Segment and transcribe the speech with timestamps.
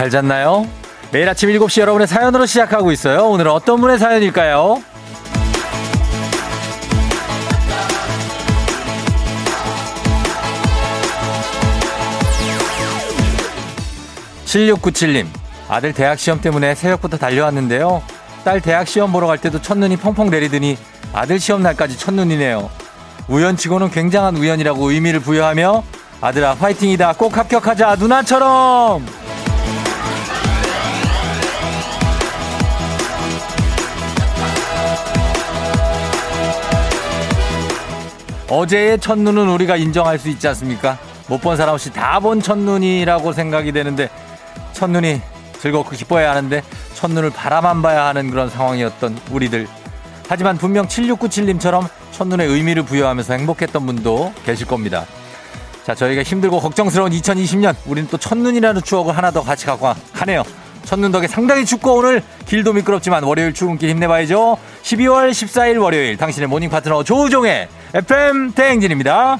[0.00, 0.66] 잘 잤나요?
[1.12, 3.26] 매일 아침 7시 여러분의 사연으로 시작하고 있어요.
[3.26, 4.82] 오늘은 어떤 분의 사연일까요?
[14.46, 15.26] 7697님,
[15.68, 18.02] 아들 대학 시험 때문에 새벽부터 달려왔는데요.
[18.42, 20.78] 딸 대학 시험 보러 갈 때도 첫눈이 펑펑 내리더니
[21.12, 22.70] 아들 시험 날까지 첫눈이네요.
[23.28, 25.84] 우연치고는 굉장한 우연이라고 의미를 부여하며
[26.22, 29.19] 아들아 화이팅이다 꼭 합격하자 누나처럼
[38.50, 40.98] 어제의 첫눈은 우리가 인정할 수 있지 않습니까?
[41.28, 44.10] 못 본 사람 없이 다 본 첫눈이라고 생각이 되는데
[44.72, 45.20] 첫눈이
[45.60, 46.62] 즐겁고 기뻐야 하는데
[46.94, 49.68] 첫눈을 바라만 봐야 하는 그런 상황이었던 우리들.
[50.28, 55.06] 하지만 분명 7697님처럼 첫눈의 의미를 부여하면서 행복했던 분도 계실 겁니다.
[55.84, 60.42] 자, 저희가 힘들고 걱정스러운 2020년, 우리는 또 첫눈이라는 추억을 하나 더 같이 갖고 가네요.
[60.84, 64.58] 첫눈 덕에 상당히 춥고 오늘 길도 미끄럽지만 월요일 출근길 힘내봐야죠.
[64.82, 69.38] 12월 14일 월요일 당신의 morning 파트너 조우종의 FM 대행진입니다.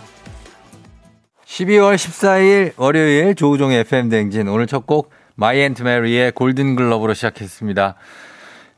[1.46, 7.94] 12월 14일 월요일 조우종의 FM 대행진 오늘 첫 곡 마이 앤트 메리의 골든 글러브로 시작했습니다.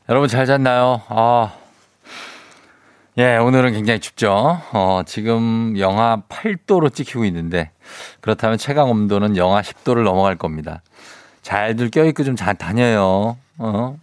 [0.09, 1.01] 여러분 잘 잤나요?
[1.09, 1.51] 아.
[3.17, 4.59] 예, 오늘은 굉장히 춥죠.
[4.71, 7.71] 어, 지금 영하 8도로 찍히고 있는데
[8.21, 10.81] 그렇다면 최강 온도는 영하 10도를 넘어갈 겁니다.
[11.43, 13.37] 잘들 껴입고 좀 잘 다녀요.
[13.59, 13.97] 어.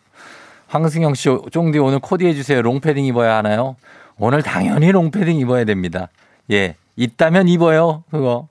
[0.68, 2.62] 황승영 씨, 쫑디 오늘 코디 해 주세요.
[2.62, 3.74] 롱패딩 입어야 하나요?
[4.18, 6.08] 오늘 당연히 롱패딩 입어야 됩니다.
[6.52, 6.76] 예.
[6.96, 8.04] 있다면 입어요.
[8.10, 8.46] 그거.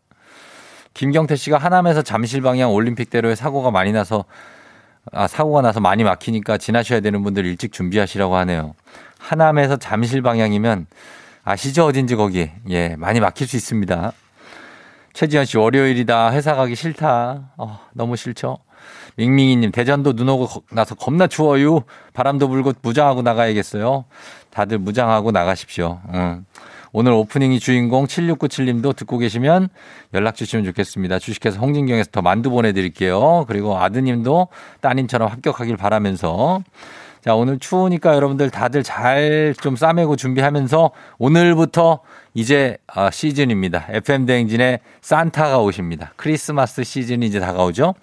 [0.95, 4.25] 김경태 씨가 하남에서 잠실 방향 올림픽대로에 사고가 많이 나서
[5.13, 8.75] 아, 사고가 나서 많이 막히니까 지나셔야 되는 분들 일찍 준비하시라고 하네요.
[9.17, 10.87] 하남에서 잠실 방향이면
[11.43, 11.85] 아시죠?
[11.85, 12.51] 어딘지 거기.
[12.69, 14.11] 예, 많이 막힐 수 있습니다.
[15.13, 16.31] 최지현 씨, 월요일이다.
[16.31, 17.51] 회사 가기 싫다.
[17.57, 18.57] 어, 너무 싫죠?
[19.17, 21.81] 밍밍이님, 대전도 눈 오고 나서 겁나 추워요.
[22.13, 24.05] 바람도 불고 무장하고 나가야겠어요.
[24.51, 25.99] 다들 무장하고 나가십시오.
[26.13, 26.45] 응.
[26.91, 29.69] 오늘 오프닝이 주인공 7697님도 듣고 계시면
[30.15, 31.19] 연락 주시면 좋겠습니다.
[31.19, 33.45] 주식회사 홍진경에서 더 만두 보내드릴게요.
[33.47, 34.47] 그리고 아드님도
[34.81, 36.63] 따님처럼 합격하길 바라면서
[37.23, 41.99] 자, 오늘 추우니까 여러분들 다들 잘 좀 싸매고 준비하면서 오늘부터
[42.33, 43.87] 이제 아, 시즌입니다.
[43.89, 46.13] FM대행진에 산타가 오십니다.
[46.15, 47.93] 크리스마스 시즌이 이제 다가오죠.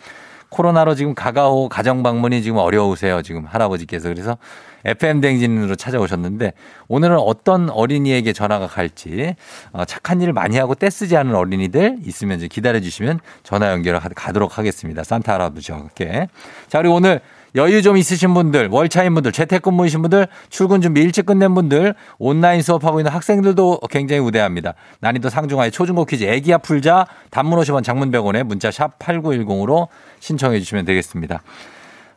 [0.57, 3.21] 코로나로 지금 가가오 가정 방문이 지금 어려우세요.
[3.21, 4.09] 지금 할아버지께서.
[4.09, 4.39] 그래서
[4.87, 6.55] FM 댕진으로 찾아오셨는데
[6.89, 9.35] 오늘은 어떤 어린이에게 전화가 갈지
[9.73, 15.05] 어, 착한 일을 많이 하고 떼쓰지 않은 어린이들 있으면 기다려 주시면 전화 연결을 가도록 하겠습니다.
[15.05, 16.29] 산타 할아버지와 함께.
[16.69, 17.21] 자, 그리고 오늘
[17.55, 23.01] 여유 좀 있으신 분들, 월차인 분들, 재택근무이신 분들, 출근 준비 일찍 끝낸 분들, 온라인 수업하고
[23.01, 24.75] 있는 학생들도 굉장히 우대합니다.
[25.01, 29.89] 난이도 상중하의 초중고 퀴즈 애기야 풀자 단문 50원 장문 100원에 문자 샵 8910으로
[30.21, 31.43] 신청해 주시면 되겠습니다.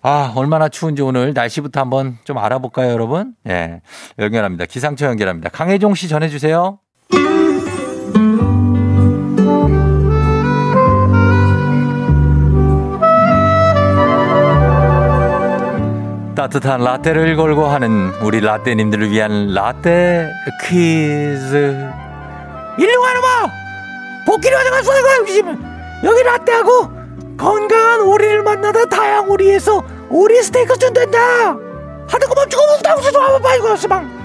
[0.02, 3.34] 아, 얼마나 추운지 오늘 날씨부터 한번 좀 알아볼까요, 여러분?
[3.48, 3.82] 예.
[4.18, 4.66] 연결합니다.
[4.66, 5.50] 기상청 연결합니다.
[5.50, 6.80] 강혜종 씨 전해주세요.
[16.40, 20.32] 따뜻한 라떼를 걸고 하는 우리 라떼님들을 위한 라떼
[20.64, 21.76] 퀴즈.
[22.78, 23.52] 일로 와라 봐!
[24.26, 25.62] 복귀를 가져갔어, 내가 여기 지금.
[26.02, 26.92] 여기 라떼하고
[27.36, 31.20] 건강한 오리를 만나다 다양 오리에서 오리 스테이크 준댄다!
[31.20, 31.58] 하는
[32.30, 32.64] 거 멈추고
[32.96, 34.19] 무슨 좀 한번 봐, 이거, 스방.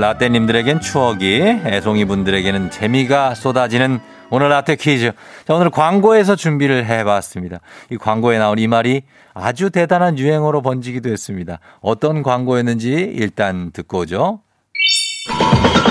[0.00, 4.00] 라떼님들에겐 추억이, 애송이 분들에게는 재미가 쏟아지는
[4.30, 5.12] 오늘 라떼 퀴즈.
[5.46, 7.58] 자, 오늘 광고에서 준비를 해봤습니다.
[7.90, 9.02] 이 광고에 나온 이 말이
[9.34, 11.58] 아주 대단한 유행어로 번지기도 했습니다.
[11.80, 14.40] 어떤 광고였는지 일단 듣고 오죠.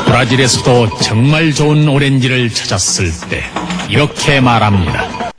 [0.05, 3.43] 브라질에서도 정말 좋은 오렌지를 찾았을 때
[3.89, 5.29] 이렇게 말합니다.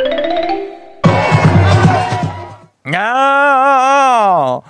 [2.94, 4.60] 야!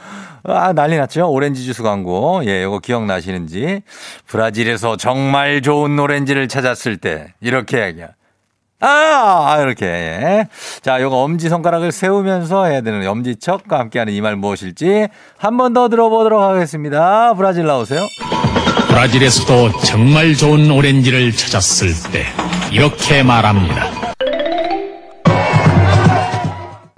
[0.45, 1.31] 아, 난리 났죠?
[1.31, 2.43] 오렌지 주스 광고.
[2.47, 3.83] 예, 이거 기억나시는지.
[4.27, 8.09] 브라질에서 정말 좋은 오렌지를 찾았을 때, 이렇게 얘기야.
[8.83, 9.85] 아, 이렇게.
[9.87, 10.49] 예.
[10.81, 16.41] 자, 요거 엄지손가락을 세우면서 해야 되는 엄지척과 함께하는 이 말 무엇일지 한 번 더 들어보도록
[16.41, 17.35] 하겠습니다.
[17.35, 18.01] 브라질 나오세요.
[18.89, 22.25] 브라질에서도 정말 좋은 오렌지를 찾았을 때
[22.73, 24.00] 이렇게 말합니다.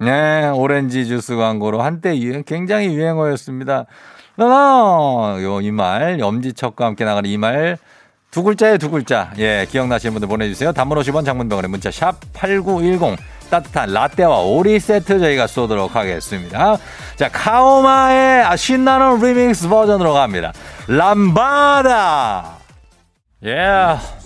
[0.03, 3.87] 네, 오렌지 주스 광고로 한때 굉장히 유행어였습니다.
[4.39, 7.79] 어, 요이 말, 엄지척과 함께 나가는 이 말,
[8.33, 9.31] 두 글자에 두 글자.
[9.39, 10.73] 예, 기억나시는 분들 보내주세요.
[10.73, 13.17] 단문 50원 장문병원에 문자 샵 8910.
[13.51, 16.79] 따뜻한 라떼와 오리 세트 저희가 쏘도록 하겠습니다.
[17.17, 20.53] 자, 카오마의 신나는 리믹스 버전으로 갑니다.
[20.89, 22.57] 람바다!
[23.45, 24.22] 예.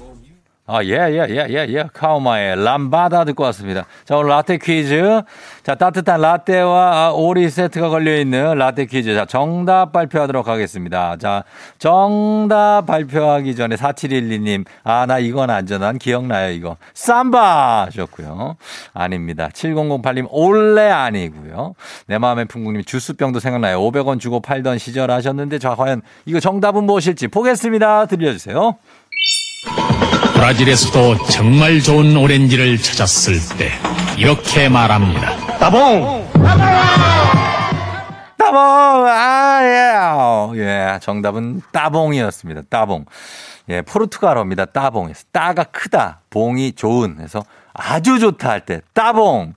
[0.69, 1.85] 아, 예, 예, 예, 예, 예.
[1.93, 3.87] 카우마의 람바다 듣고 왔습니다.
[4.05, 5.23] 자, 오늘 라떼 퀴즈.
[5.63, 9.15] 자, 따뜻한 라떼와 오리 세트가 걸려있는 라떼 퀴즈.
[9.15, 11.17] 자, 정답 발표하도록 하겠습니다.
[11.19, 11.45] 자,
[11.79, 14.65] 정답 발표하기 전에 4712님.
[14.83, 16.77] 아, 나 이건 안전한 기억나요, 이거.
[16.95, 17.85] 쌈바!
[17.87, 18.57] 하셨고요.
[18.93, 19.49] 아닙니다.
[19.53, 21.75] 7008님, 올레 아니고요.
[22.09, 23.81] 내 마음의 풍국님, 주스병도 생각나요.
[23.83, 28.07] 500원 주고 팔던 시절 하셨는데, 자, 과연 이거 정답은 무엇일지 보겠습니다.
[28.07, 28.79] 들려주세요.
[30.35, 33.71] 브라질에서도 정말 좋은 오렌지를 찾았을 때
[34.17, 35.37] 이렇게 말합니다.
[35.59, 36.27] 따봉!
[38.39, 39.07] 따봉!
[39.09, 39.61] 아,
[40.55, 40.61] 예.
[40.61, 42.63] 예, 정답은 따봉이었습니다.
[42.71, 43.07] 따봉.
[43.69, 44.67] 예, 포르투갈어입니다.
[44.67, 45.25] 따봉에서.
[45.33, 46.21] 따가 크다.
[46.31, 47.19] 봉이 좋은.
[47.21, 47.43] 해서
[47.75, 49.55] 아주 좋다 할 때 따봉.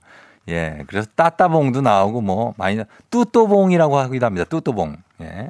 [0.48, 2.80] 예, 그래서 따따봉도 나오고 뭐 많이
[3.10, 4.44] 뚜또봉이라고 하기도 합니다.
[4.48, 4.96] 뚜또봉.
[5.22, 5.48] 예.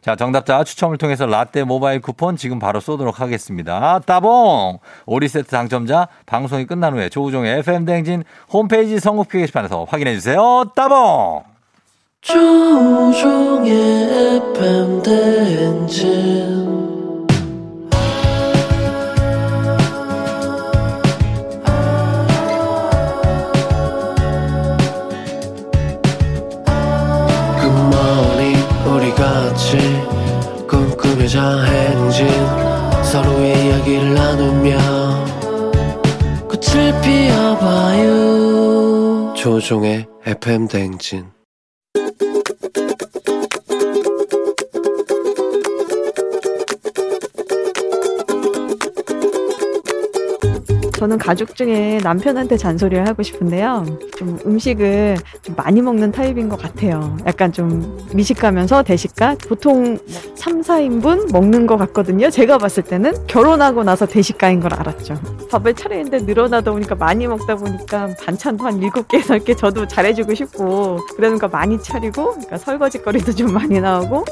[0.00, 4.00] 자, 정답자 추첨을 통해서 라떼 모바일 쿠폰 지금 바로 쏘도록 하겠습니다.
[4.00, 4.78] 따봉!
[5.06, 10.72] 오리 세트 당첨자 방송이 끝난 후에 조우종의 FM대행진 홈페이지 선곡표 게시판에서 확인해주세요.
[10.74, 11.44] 따봉!
[12.20, 13.72] 조우종의
[14.56, 16.77] FM대행진
[39.48, 41.37] 조종의 FM 대행진
[50.98, 53.84] 저는 가족 중에 남편한테 잔소리를 하고 싶은데요.
[54.16, 57.16] 좀 음식을 좀 많이 먹는 타입인 것 같아요.
[57.24, 59.36] 약간 좀 미식가면서 대식가?
[59.48, 59.96] 보통
[60.34, 62.30] 3, 4인분 먹는 것 같거든요.
[62.30, 65.14] 제가 봤을 때는 결혼하고 나서 대식가인 걸 알았죠.
[65.48, 71.46] 밥을 차리는데 늘어나다 보니까 많이 먹다 보니까 반찬도 한 7개, 8개 저도 잘해주고 싶고 그러니까
[71.46, 74.24] 많이 차리고 그러니까 설거지거리도 좀 많이 나오고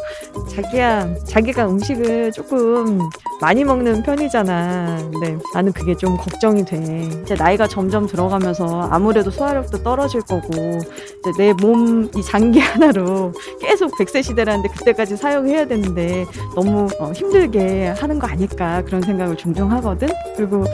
[0.51, 2.99] 자기야, 자기가 음식을 조금
[3.41, 4.99] 많이 먹는 편이잖아.
[5.13, 7.09] 근데 나는 그게 좀 걱정이 걱정이 돼.
[7.23, 13.91] 이제 나이가 점점 들어가면서 아무래도 소화력도 떨어질 거고, 이제 내 몸 이 장기 하나로 계속
[13.99, 16.25] 100세 시대라는데 그때까지 사용해야 되는데
[16.55, 20.09] 너무 어, 힘들게 하는 거 아닐까 그런 생각을 종종 하거든.
[20.37, 20.65] 그리고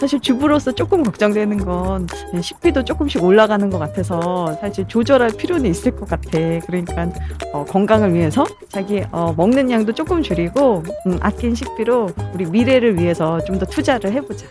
[0.00, 2.06] 사실 주부로서 조금 걱정되는 건
[2.40, 6.30] 식비도 조금씩 올라가는 것 같아서 사실 조절할 필요는 있을 것 같아.
[6.66, 7.08] 그러니까
[7.52, 13.38] 어, 건강을 위해서 자기 어, 먹는 양도 조금 줄이고 음, 아낀 식비로 우리 미래를 위해서
[13.44, 14.46] 좀 더 투자를 해보자.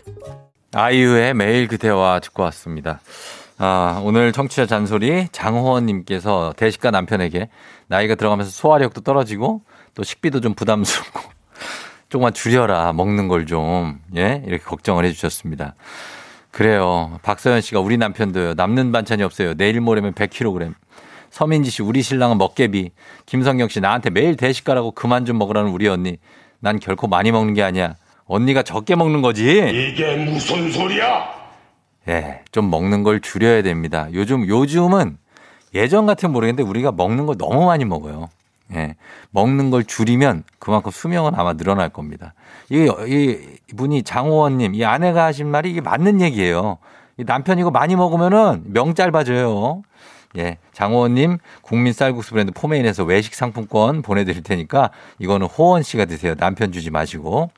[0.73, 2.99] 아이유의 매일 그대와 듣고 왔습니다.
[3.57, 7.49] 아, 오늘 청취자 잔소리 장호원님께서 대식가 남편에게
[7.87, 9.61] 나이가 들어가면서 소화력도 떨어지고
[9.95, 11.21] 또 식비도 좀 부담스럽고
[12.09, 15.75] 조금만 줄여라 먹는 걸 좀 예 이렇게 걱정을 해주셨습니다.
[16.51, 17.19] 그래요.
[17.23, 18.53] 박서연 씨가 우리 남편도요.
[18.55, 19.53] 남는 반찬이 없어요.
[19.55, 20.73] 내일 모레면 100kg.
[21.29, 22.91] 서민지 씨 우리 신랑은 먹개비.
[23.27, 26.17] 김성경 씨 나한테 매일 대식가라고 그만 좀 먹으라는 우리 언니.
[26.59, 27.95] 난 결코 많이 먹는 게 아니야.
[28.29, 29.43] 언니가 적게 먹는 거지.
[29.43, 31.27] 이게 무슨 소리야?
[32.07, 34.07] 예, 좀 먹는 걸 줄여야 됩니다.
[34.13, 35.17] 요즘, 요즘은
[35.73, 38.29] 예전 같으면 모르겠는데 우리가 먹는 걸 너무 많이 먹어요.
[38.75, 38.95] 예,
[39.31, 42.35] 먹는 걸 줄이면 그만큼 수명은 아마 늘어날 겁니다.
[42.69, 46.77] 이, 이 분이 장호원님, 이 아내가 하신 말이 이게 맞는 얘기예요.
[47.17, 49.81] 이 남편 이거 많이 먹으면은 명 짧아져요.
[50.37, 56.35] 예, 장호원님 국민 쌀국수 브랜드 포메인에서 외식 상품권 보내드릴 테니까 이거는 호원 씨가 드세요.
[56.35, 57.49] 남편 주지 마시고.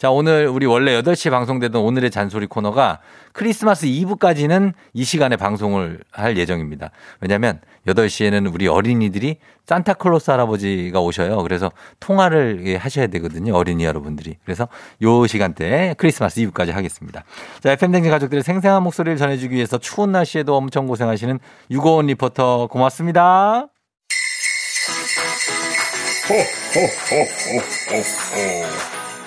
[0.00, 3.00] 자, 오늘 우리 원래 8시 방송되던 오늘의 잔소리 코너가
[3.34, 6.90] 크리스마스 이브까지는 이 시간에 방송을 할 예정입니다.
[7.20, 11.42] 왜냐면 8시에는 우리 어린이들이 산타클로스 할아버지가 오셔요.
[11.42, 13.54] 그래서 통화를 하셔야 되거든요.
[13.54, 14.38] 어린이 여러분들이.
[14.42, 14.68] 그래서
[15.02, 17.22] 요 시간대 크리스마스 이브까지 하겠습니다.
[17.62, 21.38] 자, FM댕진 가족들의 생생한 목소리를 전해주기 위해서 추운 날씨에도 엄청 고생하시는
[21.70, 23.66] 유고원 리포터 고맙습니다.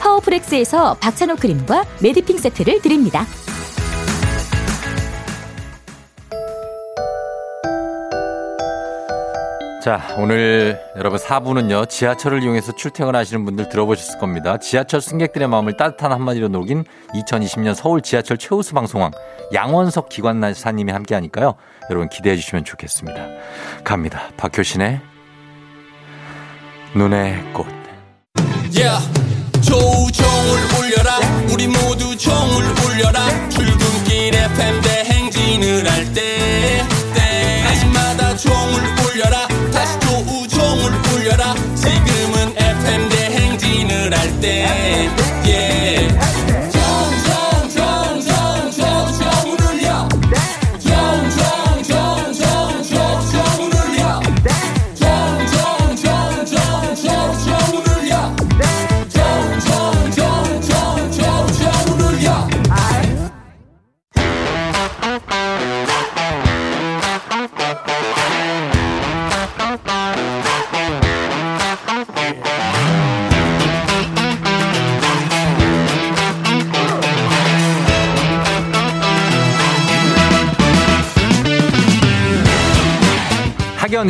[0.00, 3.24] 파워프렉스에서 박찬호 크림과 메디핑 세트를 드립니다.
[9.82, 14.58] 자, 오늘 여러분 4부는요, 지하철을 이용해서 출퇴근하시는 분들 들어보셨을 겁니다.
[14.58, 19.12] 지하철 승객들의 마음을 따뜻한 한마디로 녹인 2020년 서울 지하철 최우수 방송왕
[19.54, 21.54] 양원석 기관사님이 함께 하니까요.
[21.88, 23.26] 여러분 기대해 주시면 좋겠습니다.
[23.82, 24.28] 갑니다.
[24.36, 25.00] 박효신의
[26.94, 27.66] 눈의 꽃.
[28.72, 29.19] Yeah.
[29.70, 31.20] 조우종을 울려라.
[31.52, 33.48] 우리 모두 종을 울려라.
[33.50, 34.89] 출근길 FM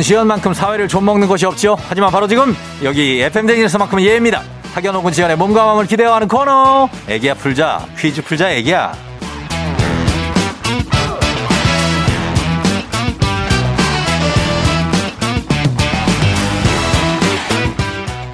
[0.01, 1.77] 지연만큼 사회를 좀 먹는 것이 없죠.
[1.87, 4.43] 하지만 바로 지금 여기 FM 댕진에서만큼은 예입니다.
[4.73, 6.89] 학연 혹은 지연의 몸과 마음을 기대어하는 코너.
[7.07, 9.10] 애기야 풀자 퀴즈 풀자 애기야.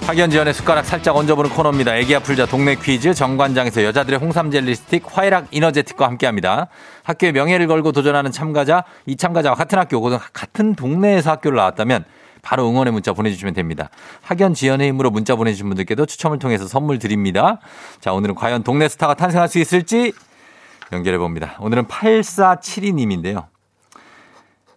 [0.07, 1.97] 학연 지연의 숟가락 살짝 얹어보는 코너입니다.
[1.97, 6.69] 애기야 풀자 동네 퀴즈 정관장에서 여자들의 홍삼 젤리 스틱 화해락 이너제틱과 함께합니다.
[7.03, 12.05] 학교의 명예를 걸고 도전하는 참가자, 이 참가자와 같은 학교 혹은 같은 동네에서 학교를 나왔다면
[12.41, 13.89] 바로 응원의 문자 보내주시면 됩니다.
[14.21, 17.59] 학연 지연의 힘으로 문자 보내주신 분들께도 추첨을 통해서 선물 드립니다.
[17.99, 20.13] 자, 오늘은 과연 동네 스타가 탄생할 수 있을지
[20.93, 21.57] 연결해 봅니다.
[21.59, 23.47] 오늘은 8472님인데요.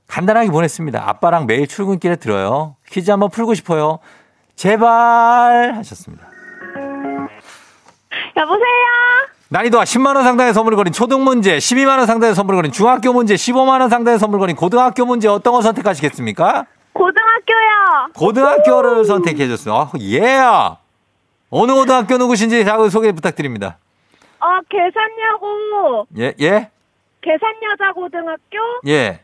[0.09, 1.09] 간단하게 보냈습니다.
[1.09, 2.75] 아빠랑 매일 출근길에 들어요.
[2.91, 4.01] 퀴즈 한번 풀고 싶어요.
[4.61, 6.29] 제발 하셨습니다.
[8.37, 8.67] 여보세요?
[9.49, 14.19] 난이도가 10만원 상당의 선물을 거린 초등 문제, 12만원 상당의 선물을 거린 중학교 문제, 15만원 상당의
[14.19, 16.67] 선물을 거린 고등학교 문제 어떤 거 선택하시겠습니까?
[16.93, 18.12] 고등학교요.
[18.14, 19.75] 고등학교를 선택해 줬어요.
[19.75, 20.21] 아, 예!
[21.49, 23.79] 어느 고등학교 누구신지 자꾸 소개 부탁드립니다.
[24.40, 26.69] 어, 계산여고, 예, 예,
[27.23, 29.21] 계산여자고등학교, 예.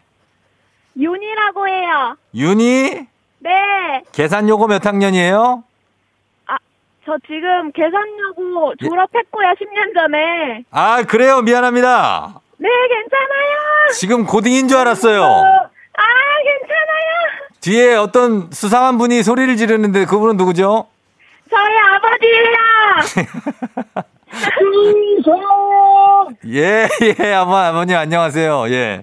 [0.97, 2.17] 윤이라고 해요.
[2.35, 3.07] 윤희,
[3.39, 3.51] 네.
[4.13, 5.63] 계산 요금 몇 학년이에요?
[6.47, 6.57] 아,
[7.05, 10.65] 저 지금 계산여고 졸업했고요, 10년 전에.
[10.71, 11.43] 아, 그래요.
[11.43, 12.41] 미안합니다.
[12.59, 13.93] 네, 괜찮아요.
[13.95, 15.23] 지금 고딩인 줄 알았어요.
[15.23, 16.03] 아,
[16.45, 17.51] 괜찮아요.
[17.61, 20.87] 뒤에 어떤 수상한 분이 소리를 지르는데 그분은 누구죠?
[21.51, 22.57] 저희 아버지예요.
[26.49, 26.89] 예,
[27.21, 28.67] 예, 아버, 아버님 안녕하세요.
[28.71, 29.03] 예.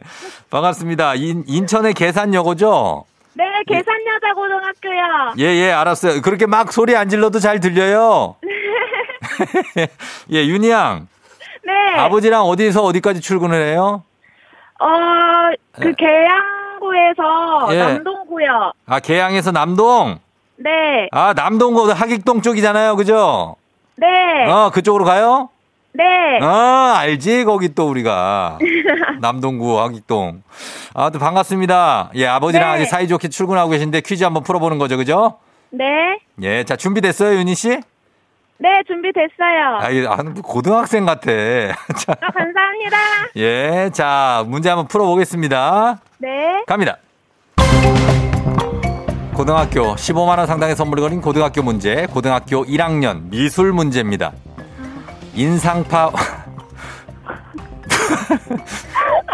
[0.49, 1.15] 반갑습니다.
[1.15, 3.05] 인, 인천의 계산여고죠?
[3.35, 5.33] 네, 계산여자 고등학교요.
[5.39, 6.21] 예, 예, 알았어요.
[6.21, 8.35] 그렇게 막 소리 안 질러도 잘 들려요.
[10.31, 11.07] 예, 윤희 양.
[11.65, 11.99] 네.
[11.99, 14.03] 아버지랑 어디서 어디까지 출근을 해요?
[14.79, 14.87] 어,
[15.71, 17.77] 그 계양구에서 예.
[17.79, 18.73] 남동구요.
[18.85, 20.19] 아, 계양에서 남동?
[20.57, 21.07] 네.
[21.11, 22.95] 아, 남동구 하객동 쪽이잖아요.
[22.95, 23.55] 그죠?
[23.95, 24.07] 네.
[24.49, 25.49] 어, 그쪽으로 가요?
[25.93, 26.39] 네.
[26.41, 27.43] 아, 알지?
[27.43, 28.57] 거기 또 우리가.
[29.21, 30.41] 남동구 하객동.
[30.95, 32.11] 아, 또 반갑습니다.
[32.15, 32.81] 예, 아버지랑 네.
[32.81, 34.97] 아주 사이좋게 출근하고 계신데 퀴즈 한번 풀어보는 거죠.
[34.97, 35.37] 그죠?
[35.69, 35.85] 네.
[36.41, 37.79] 예, 자, 준비됐어요, 윤희 씨?
[38.57, 39.77] 네, 준비됐어요.
[39.81, 41.27] 아, 이- 아, 고등학생 같아.
[41.97, 42.97] 자, 아, 감사합니다.
[43.37, 45.99] 예, 자, 문제 한번 풀어보겠습니다.
[46.19, 46.63] 네.
[46.65, 46.97] 갑니다.
[49.35, 54.31] 고등학교 15만 원 상당의 선물이 걸린 고등학교 문제, 고등학교 1학년 미술 문제입니다.
[55.35, 56.11] 인상파.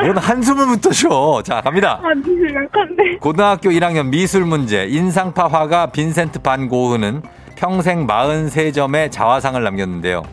[0.01, 1.41] 뭔 한숨을부터 쉬어.
[1.43, 1.99] 자, 갑니다.
[2.01, 3.17] 아, 미술 약한데.
[3.19, 7.21] 고등학교 1학년 미술 문제, 인상파 화가 빈센트 반 고흐는
[7.55, 10.23] 평생 43점의 자화상을 남겼는데요.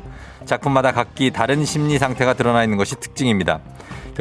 [0.44, 3.58] 작품마다 각기 다른 심리 상태가 드러나 있는 것이 특징입니다.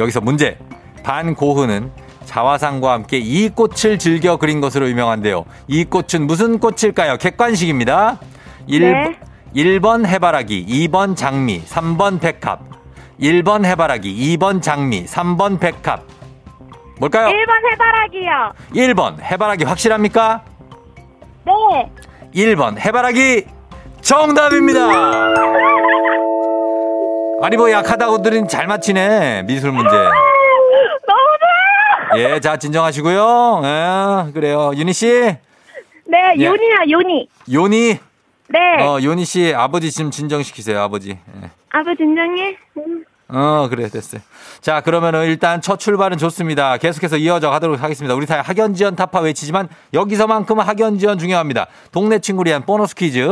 [0.00, 0.58] 여기서 문제.
[1.04, 1.92] 반 고흐는
[2.24, 5.44] 자화상과 함께 이 꽃을 즐겨 그린 것으로 유명한데요.
[5.68, 7.18] 이 꽃은 무슨 꽃일까요?
[7.18, 8.18] 객관식입니다.
[8.66, 9.16] 1, 네.
[9.56, 12.60] 1번 해바라기, 2번 장미, 3번 백합.
[13.18, 16.02] 1번 해바라기, 2번 장미, 3번 백합.
[17.00, 17.28] 뭘까요?
[17.28, 18.52] 1번 해바라기요.
[18.74, 20.42] 1번 해바라기 확실합니까?
[21.46, 21.90] 네.
[22.34, 23.46] 1번 해바라기
[24.02, 24.80] 정답입니다.
[27.42, 29.90] 아니 뭐 약하다고들은 잘 맞히네 미술 문제.
[29.90, 30.10] 너무
[32.12, 32.34] 좋아요.
[32.34, 33.62] 예, 자 진정하시고요.
[33.64, 34.72] 예, 그래요.
[34.74, 35.36] 윤희 씨,
[36.08, 36.44] 네, 예.
[36.44, 37.28] 요니야, 요니.
[37.52, 37.98] 요니,
[38.48, 38.82] 네.
[38.82, 41.10] 어 요니 씨 아버지 지금 진정시키세요 아버지.
[41.10, 41.50] 예.
[41.70, 42.56] 아버 진정해.
[42.78, 43.04] 음.
[43.28, 44.20] 어, 그래, 됐어요.
[44.60, 46.76] 자, 그러면은 일단 첫 출발은 좋습니다.
[46.76, 48.14] 계속해서 이어져 가도록 하겠습니다.
[48.14, 51.66] 우리 사회 학연지원 타파 외치지만 여기서만큼은 학연지원 중요합니다.
[51.90, 53.28] 동네 친구를 위한 보너스 퀴즈.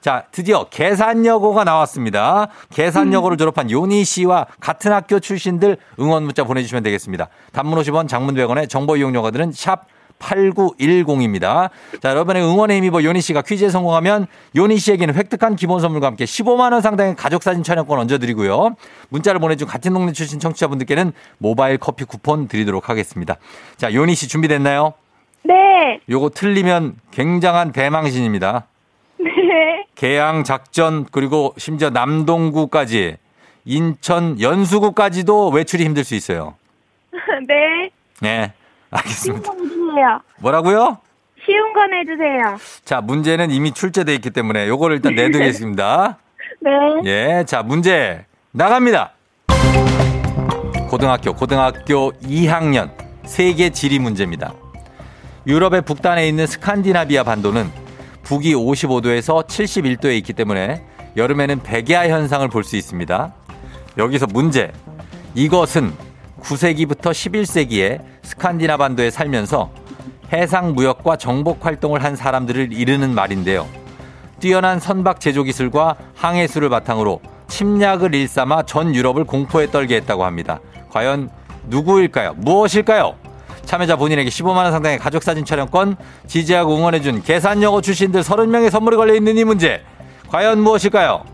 [0.00, 2.48] 자, 드디어 계산여고가 나왔습니다.
[2.72, 7.28] 계산여고를 졸업한 요니 씨와 같은 학교 출신들 응원 문자 보내주시면 되겠습니다.
[7.52, 9.86] 단문 50원, 장문 100원에 정보 이용료가 드는 샵
[10.18, 11.70] 8910입니다.
[12.00, 16.72] 자, 여러분의 응원의 힘입어 요니 씨가 퀴즈에 성공하면 요니 씨에게는 획득한 기본 선물과 함께 15만
[16.72, 18.76] 원 상당의 가족 사진 촬영권 얹어 드리고요.
[19.08, 23.36] 문자를 보내 준 같은 동네 출신 청취자분들께는 모바일 커피 쿠폰 드리도록 하겠습니다.
[23.76, 24.94] 자, 요니 씨 준비됐나요?
[25.44, 26.00] 네.
[26.08, 28.66] 요거 틀리면 굉장한 대망신입니다.
[29.18, 29.30] 네.
[29.94, 33.16] 계양 작전 그리고 심지어 남동구까지
[33.64, 36.54] 인천 연수구까지도 외출이 힘들 수 있어요.
[37.46, 37.90] 네.
[38.20, 38.52] 네.
[38.90, 39.52] 알겠습니다.
[40.38, 40.98] 뭐라고요?
[41.44, 42.56] 쉬운 건 해주세요.
[42.84, 46.18] 자, 문제는 이미 출제돼 있기 때문에 요거를 일단 내드리겠습니다.
[46.60, 46.70] 네.
[47.04, 49.12] 예, 자, 문제 나갑니다.
[50.88, 52.90] 고등학교, 고등학교 2학년
[53.24, 54.54] 세계 지리 문제입니다.
[55.46, 57.70] 유럽의 북단에 있는 스칸디나비아 반도는
[58.22, 60.82] 북위 55도에서 71도에 있기 때문에
[61.16, 63.32] 여름에는 백야 현상을 볼 수 있습니다.
[63.98, 64.72] 여기서 문제.
[65.34, 65.92] 이것은
[66.46, 69.70] 9세기부터 11세기에 스칸디나 반도에 살면서
[70.32, 73.66] 해상 무역과 정복 활동을 한 사람들을 이르는 말인데요.
[74.38, 80.60] 뛰어난 선박 제조 기술과 항해술을 바탕으로 침략을 일삼아 전 유럽을 공포에 떨게 했다고 합니다.
[80.90, 81.30] 과연
[81.66, 82.34] 누구일까요?
[82.36, 83.14] 무엇일까요?
[83.64, 85.96] 참여자 본인에게 15만원 상당의 가족사진 촬영권,
[86.28, 89.82] 지지하고 응원해준 계산여고 출신들 30명의 선물이 걸려있는 이 문제.
[90.28, 91.24] 과연 무엇일까요?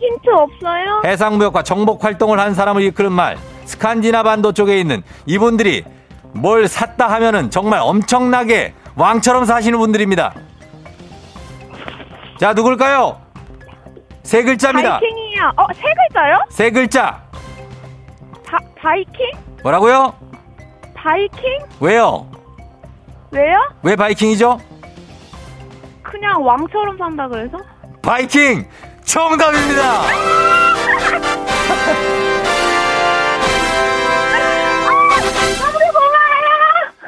[0.00, 1.02] 힌트 없어요?
[1.04, 5.84] 해상무역과 정복 활동을 한 사람을 이끄는 말, 스칸디나 반도 쪽에 있는 이분들이
[6.32, 10.34] 뭘 샀다 하면은 정말 엄청나게 왕처럼 사시는 분들입니다.
[12.38, 13.20] 자, 누굴까요?
[14.22, 14.98] 세 글자입니다.
[14.98, 15.52] 바이킹이요.
[15.56, 16.44] 어, 세 글자요?
[16.50, 17.22] 세 글자.
[18.46, 19.30] 바, 바이킹?
[19.62, 20.14] 뭐라고요?
[20.94, 21.42] 바이킹?
[21.80, 22.26] 왜요?
[23.30, 23.56] 왜요?
[23.82, 24.58] 왜 바이킹이죠?
[26.02, 27.56] 그냥 왕처럼 산다 그래서?
[28.02, 28.68] 바이킹!
[29.04, 30.02] 정답입니다!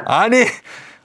[0.06, 0.44] 아니,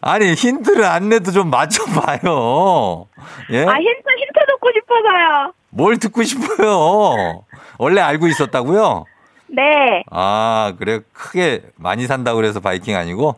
[0.02, 3.08] 아니, 힌트를 안 내도 좀 맞춰봐요.
[3.52, 3.66] 예?
[3.66, 5.54] 아, 힌트, 힌트 듣고 싶어서요.
[5.70, 7.44] 뭘 듣고 싶어요?
[7.78, 9.06] 원래 알고 있었다고요?
[9.48, 11.00] 네, 아, 그래.
[11.14, 13.36] 크게 많이 산다고 그래서 바이킹 아니고?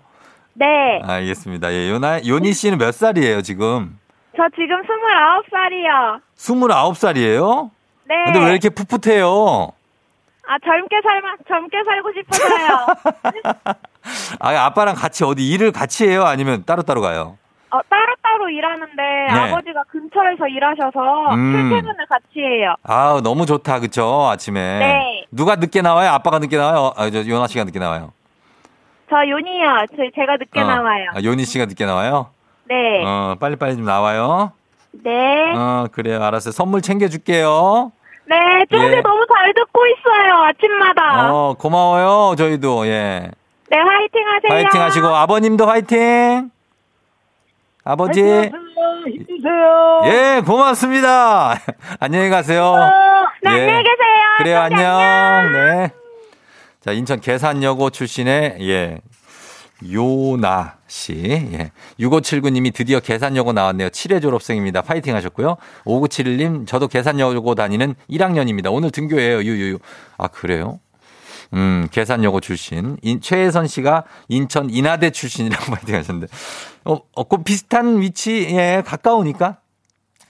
[0.53, 0.65] 네.
[1.03, 1.71] 알겠습니다.
[1.71, 3.97] 예, 요나, 요니 씨는 몇 살이에요, 지금?
[4.35, 6.21] 저 지금 29살이요.
[6.37, 7.69] 29살이에요?
[8.05, 8.15] 네.
[8.25, 9.71] 근데 왜 이렇게 풋풋해요?
[10.51, 12.87] 아, 젊게 살만, 젊게 살고 싶어서요.
[14.41, 16.23] 아, 아빠랑 같이 어디 일을 같이 해요?
[16.25, 17.37] 아니면 따로따로 가요?
[17.69, 21.35] 어, 따로따로 일하는데 아버지가 근처에서 일하셔서 네.
[21.35, 21.53] 음.
[21.53, 22.75] 출퇴근을 같이 해요.
[22.83, 24.27] 아 너무 좋다, 그쵸?
[24.29, 24.79] 아침에.
[24.79, 25.25] 네.
[25.31, 26.09] 누가 늦게 나와요?
[26.09, 26.91] 아빠가 늦게 나와요?
[26.97, 28.11] 아, 저, 요나 씨가 늦게 나와요?
[29.09, 29.85] 저 윤이요.
[29.91, 30.65] 저, 제가 늦게 어.
[30.65, 31.11] 나와요.
[31.15, 32.31] 아, 요니 씨가 늦게 나와요?
[32.65, 33.01] 네.
[33.05, 34.51] 어, 빨리빨리 좀 나와요.
[34.91, 35.53] 네.
[35.55, 36.21] 어, 그래요.
[36.21, 36.51] 알았어요.
[36.51, 37.93] 선물 챙겨줄게요.
[38.31, 39.01] 네, 쫑디 예.
[39.01, 40.43] 너무 잘잘 듣고 있어요.
[40.45, 41.33] 아침마다.
[41.33, 42.35] 어, 고마워요.
[42.37, 43.29] 저희도, 예.
[43.69, 44.53] 네, 화이팅 하세요.
[44.53, 46.49] 화이팅 하시고, 아버님도 화이팅!
[47.83, 48.21] 아버지.
[48.21, 50.01] 힘내세요.
[50.05, 51.55] 예, 고맙습니다.
[51.99, 52.73] 안녕히 가세요.
[53.43, 53.61] 네, 예.
[53.61, 54.21] 안녕히 계세요.
[54.37, 55.51] 그래요, 저기 안녕.
[55.51, 55.91] 네.
[56.79, 58.97] 자, 인천 계산여고 출신의, 예,
[59.89, 61.13] 요나 씨.
[61.53, 61.71] 예.
[61.99, 63.89] 6579님이 드디어 계산여고 나왔네요.
[63.89, 64.81] 7회 졸업생입니다.
[64.81, 65.57] 파이팅 하셨고요.
[65.85, 68.71] 5971님, 저도 계산여고 다니는 1학년입니다.
[68.71, 69.43] 오늘 등교예요.
[69.43, 69.79] 유유유.
[70.17, 70.79] 아, 그래요?
[71.53, 72.97] 음, 계산여고 출신.
[73.01, 76.31] 인, 최혜선 씨가 인천 인하대 출신이라고 파이팅 하셨는데.
[76.85, 79.57] 어, 어, 그 비슷한 위치에 가까우니까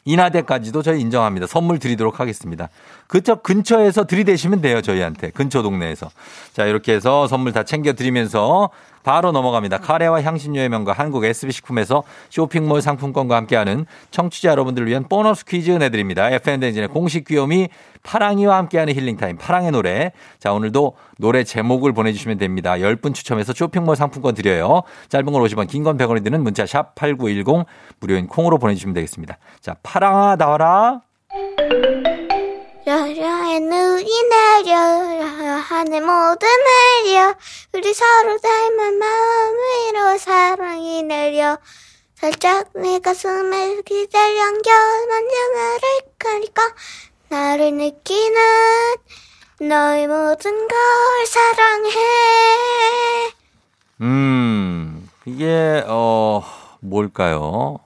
[0.05, 1.47] 인하대까지도 저희 인정합니다.
[1.47, 2.69] 선물 드리도록 하겠습니다.
[3.11, 5.31] 그쪽 근처에서 들이대시면 돼요, 저희한테.
[5.31, 6.09] 근처 동네에서.
[6.53, 8.69] 자, 이렇게 해서 선물 다 챙겨드리면서
[9.03, 9.79] 바로 넘어갑니다.
[9.79, 16.29] 카레와 향신료의 명가 한국 SB식품에서 쇼핑몰 상품권과 함께하는 청취자 여러분들을 위한 보너스 퀴즈 내드립니다.
[16.29, 17.67] FN대진의 공식 귀요미
[18.03, 20.13] 파랑이와 함께하는 힐링타임 파랑의 노래.
[20.39, 22.75] 자, 오늘도 노래 제목을 보내주시면 됩니다.
[22.75, 24.83] 10분 추첨해서 쇼핑몰 상품권 드려요.
[25.09, 27.65] 짧은 걸 50원, 긴 건 100원이 드는 문자 샵 8910
[27.99, 29.37] 무료인 콩으로 보내주시면 되겠습니다.
[29.59, 31.01] 자, 파랑아 나와라.
[32.91, 34.75] 여자의 눈이 내려
[35.61, 37.33] 하늘 모두 내려
[37.71, 41.57] 우리 서로 닮은 마음 위로 사랑이 내려.
[42.15, 44.43] 살짝 내 가슴에 기다려.
[44.43, 44.71] 안겨
[45.07, 45.81] 만져나를
[46.19, 46.61] 거니까
[47.29, 48.41] 나를 느끼는
[49.61, 50.77] 너의 모든 걸
[51.27, 51.91] 사랑해.
[54.01, 56.43] 음, 이게, 어,
[56.81, 57.79] 뭘까요?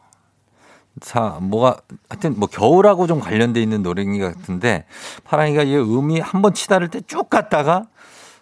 [1.02, 1.78] 사, 뭐가,
[2.10, 4.86] 하여튼 뭐 겨울하고 좀 관련돼 있는 노래인 것 같은데,
[5.26, 7.84] 파랑이가 이 음이 한 번 치다를 때 쭉 갔다가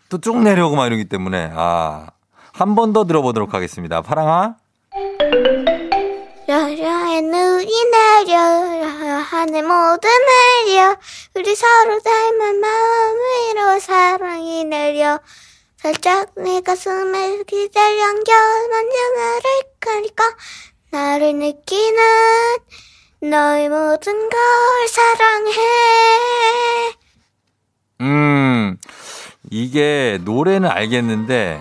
[0.09, 2.07] 또 쭉 내려오고 막 이러기 때문에, 아,
[2.53, 4.01] 한 번 더 들어보도록 하겠습니다.
[4.01, 4.55] 파랑아?
[6.47, 8.37] 여자의 눈이 내려
[9.23, 10.07] 하늘 모두
[10.67, 10.95] 내려
[11.35, 15.19] 우리 서로 닮은 마음 위로 사랑이 내려
[15.77, 18.31] 살짝 내 가슴에 기다려 안겨
[18.71, 19.43] 만져나를
[19.79, 20.23] 거니까
[20.93, 22.01] 나를 느끼는
[23.23, 24.39] 너의 모든 걸
[24.87, 25.51] 사랑해
[28.01, 28.77] 음,
[29.49, 31.59] 이게 노래는 알겠는데,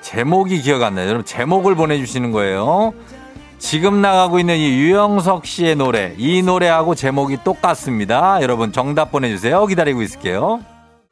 [0.00, 1.08] 제목이 기억 안 나요.
[1.08, 2.94] 여러분, 제목을 보내주시는 거예요.
[3.58, 8.38] 지금 나가고 있는 이 유영석 씨의 노래, 이 노래하고 제목이 똑같습니다.
[8.40, 9.66] 여러분, 정답 보내주세요.
[9.66, 10.60] 기다리고 있을게요.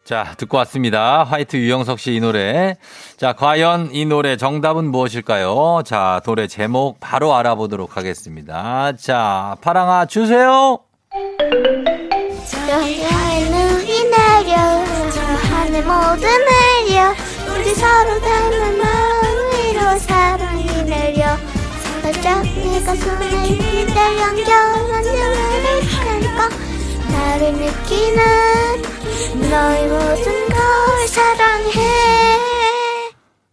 [0.04, 1.22] 자, 듣고 왔습니다.
[1.24, 2.76] 화이트 유영석 씨 이 노래.
[3.16, 5.82] 자, 과연 이 노래 정답은 무엇일까요?
[5.84, 8.92] 자, 노래 제목 바로 알아보도록 하겠습니다.
[8.96, 10.80] 자, 파랑아 주세요.
[29.50, 31.80] 너의 모든 걸 사랑해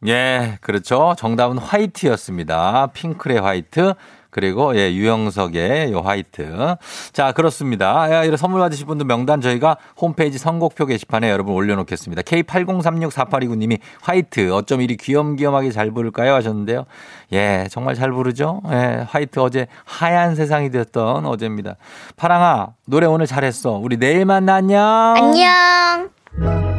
[0.07, 1.13] 예, 그렇죠.
[1.17, 2.87] 정답은 화이트였습니다.
[2.93, 3.93] 핑클의 화이트.
[4.29, 6.75] 그리고 예, 유영석의 요 화이트.
[7.13, 8.11] 자, 그렇습니다.
[8.11, 12.21] 야, 이런 선물 받으실 분들 명단 저희가 홈페이지 선곡표 게시판에 여러분 올려놓겠습니다.
[12.23, 16.33] K80364829님이 화이트 어쩜 이리 귀염귀염하게 잘 부를까요?
[16.35, 16.85] 하셨는데요.
[17.33, 18.61] 예, 정말 잘 부르죠.
[18.71, 21.75] 예, 화이트 어제 하얀 세상이 되었던 어제입니다.
[22.15, 23.71] 파랑아, 노래 오늘 잘했어.
[23.73, 24.79] 우리 내일 만나 안녕.
[25.17, 26.78] 안녕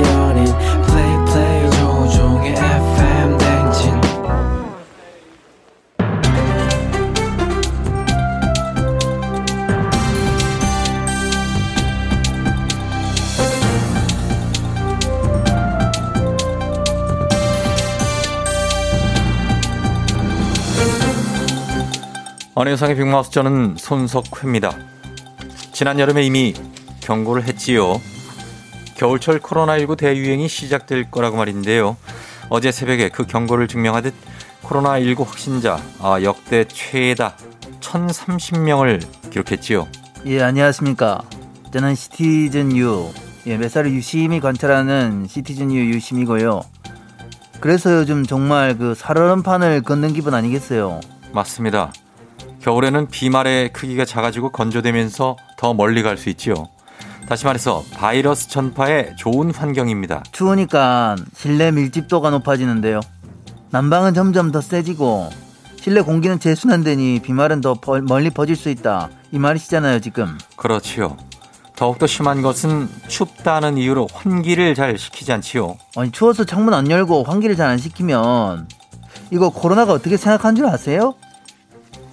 [22.53, 24.77] 안녕상의 빅마우스 저는 손석회입니다.
[25.71, 26.53] 지난 여름에 이미
[26.99, 28.01] 경고를 했지요.
[28.97, 31.95] 겨울철 코로나19 대유행이 시작될 거라고 말인데요.
[32.49, 34.13] 어제 새벽에 그 경고를 증명하듯
[34.63, 37.37] 코로나19 확진자 아, 역대 최다
[37.79, 39.87] 1030명을 기록했지요.
[40.25, 41.21] 예, 안녕하십니까.
[41.71, 43.11] 저는 시티즌 유,
[43.47, 46.63] 예, 몇 살을 유심히 관찰하는 시티즌 유 유심이고요.
[47.61, 50.99] 그래서 요즘 정말 그 살얼음판을 걷는 기분 아니겠어요?
[51.31, 51.93] 맞습니다.
[52.61, 56.53] 겨울에는 비말의 크기가 작아지고 건조되면서 더 멀리 갈 수 있지요.
[57.27, 60.23] 다시 말해서 바이러스 전파에 좋은 환경입니다.
[60.31, 62.99] 추우니까 실내 밀집도가 높아지는데요.
[63.71, 65.29] 난방은 점점 더 세지고
[65.79, 69.09] 실내 공기는 재순환되니 비말은 더 벌- 멀리 퍼질 수 있다.
[69.31, 70.37] 이 말이시잖아요, 지금.
[70.57, 71.17] 그렇지요.
[71.75, 75.77] 더욱더 심한 것은 춥다는 이유로 환기를 잘 시키지 않지요.
[75.95, 78.67] 아니 추워서 창문 안 열고 환기를 잘 안 시키면
[79.31, 81.15] 이거 코로나가 어떻게 생각한 줄 아세요?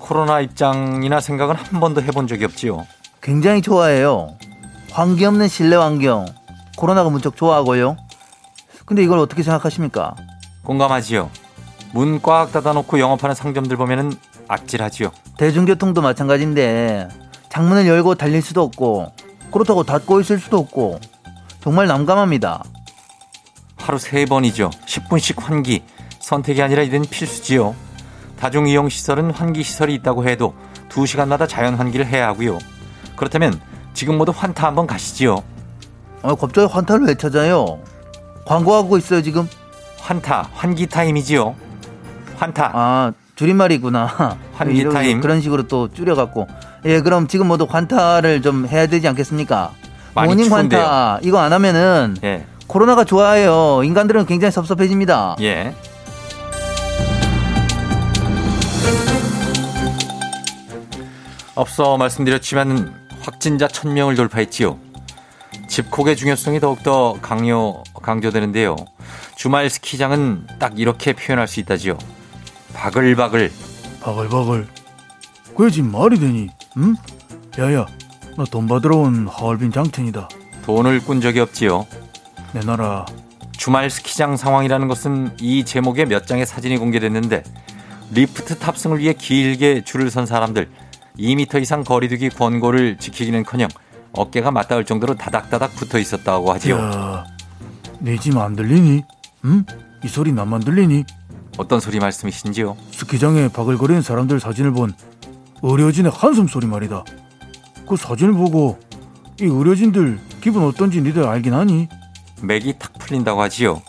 [0.08, 2.86] 코로나 입장이나 생각은 한 번도 해본 적이 없지요.
[3.20, 4.38] 굉장히 좋아해요.
[4.90, 6.24] 환기 없는 실내 환경.
[6.78, 7.98] 코로나가 무척 좋아하고요.
[8.86, 10.16] 근데 이걸 어떻게 생각하십니까?
[10.64, 11.28] 공감하지요.
[11.92, 14.14] 문 꽉 닫아놓고 영업하는 상점들 보면은
[14.48, 15.10] 악질하지요.
[15.36, 17.08] 대중교통도 마찬가지인데
[17.50, 19.12] 창문을 열고 달릴 수도 없고
[19.52, 21.00] 그렇다고 닫고 있을 수도 없고
[21.60, 22.64] 정말 난감합니다.
[23.76, 24.70] 하루 세 번이죠.
[24.86, 25.82] 10분씩 환기.
[26.20, 27.74] 선택이 아니라 이젠 필수지요.
[28.40, 30.54] 다중이용 시설은 환기 시설이 있다고 해도
[30.90, 32.58] 2시간마다 자연 환기를 해야 하고요.
[33.16, 33.60] 그렇다면
[33.94, 35.42] 지금 모두 환타 한번 가시지요.
[36.22, 37.78] 아, 갑자기 환타를 왜 찾아요?
[38.44, 39.48] 광고하고 있어요 지금?
[40.00, 41.54] 환타, 환기 타임이지요.
[42.36, 42.70] 환타.
[42.72, 44.38] 아 줄임말이구나.
[44.54, 45.20] 환기 이런- 타임.
[45.20, 46.46] 그런 식으로 또 줄여갖고.
[46.86, 49.72] 예, 그럼 지금 모두 환타를 좀 해야 되지 않겠습니까?
[50.14, 50.80] 모닝 추운데요.
[50.80, 53.82] 환타 이거 안 하면은 예, 코로나가 좋아해요.
[53.84, 55.36] 인간들은 굉장히 섭섭해집니다.
[55.40, 55.74] 예.
[61.58, 64.78] 앞서 말씀드렸지만 확진자 1000명을 돌파했지요.
[65.66, 68.76] 집콕의 중요성이 더욱더 강요, 강조되는데요.
[69.34, 71.98] 주말 스키장은 딱 이렇게 표현할 수 있다지요.
[72.74, 73.50] 바글바글.
[74.00, 74.68] 바글바글.
[75.56, 76.48] 그게 지금 말이 되니?
[76.76, 76.94] 응?
[77.58, 77.86] 야야,
[78.36, 80.28] 나 돈 받으러 온 하얼빈 장첸이다.
[80.64, 81.88] 돈을 꾼 적이 없지요.
[82.52, 83.06] 내놔라.
[83.56, 87.42] 주말 스키장 상황이라는 것은 이 제목에 몇 장의 사진이 공개됐는데
[88.12, 90.70] 리프트 탑승을 위해 길게 줄을 선 사람들
[91.18, 93.68] 2m 이상 거리두기 권고를 지키기는커녕
[94.12, 96.76] 어깨가 맞닿을 정도로 다닥다닥 붙어 있었다고 하지요.
[96.78, 97.26] 야,
[97.98, 99.02] 내집 안 들리니?
[99.44, 99.64] 응?
[100.04, 101.04] 이 소리 나만 들리니?
[101.58, 102.76] 어떤 소리 말씀이신지요?
[102.92, 104.94] 스키장에 바글거리는 사람들 사진을 본
[105.62, 107.04] 의료진의 한숨 소리 말이다.
[107.88, 108.78] 그 사진을 보고
[109.40, 111.88] 이 의료진들 기분 어떤지 니들 알긴 하니?
[112.42, 113.82] 맥이 탁 풀린다고 하지요.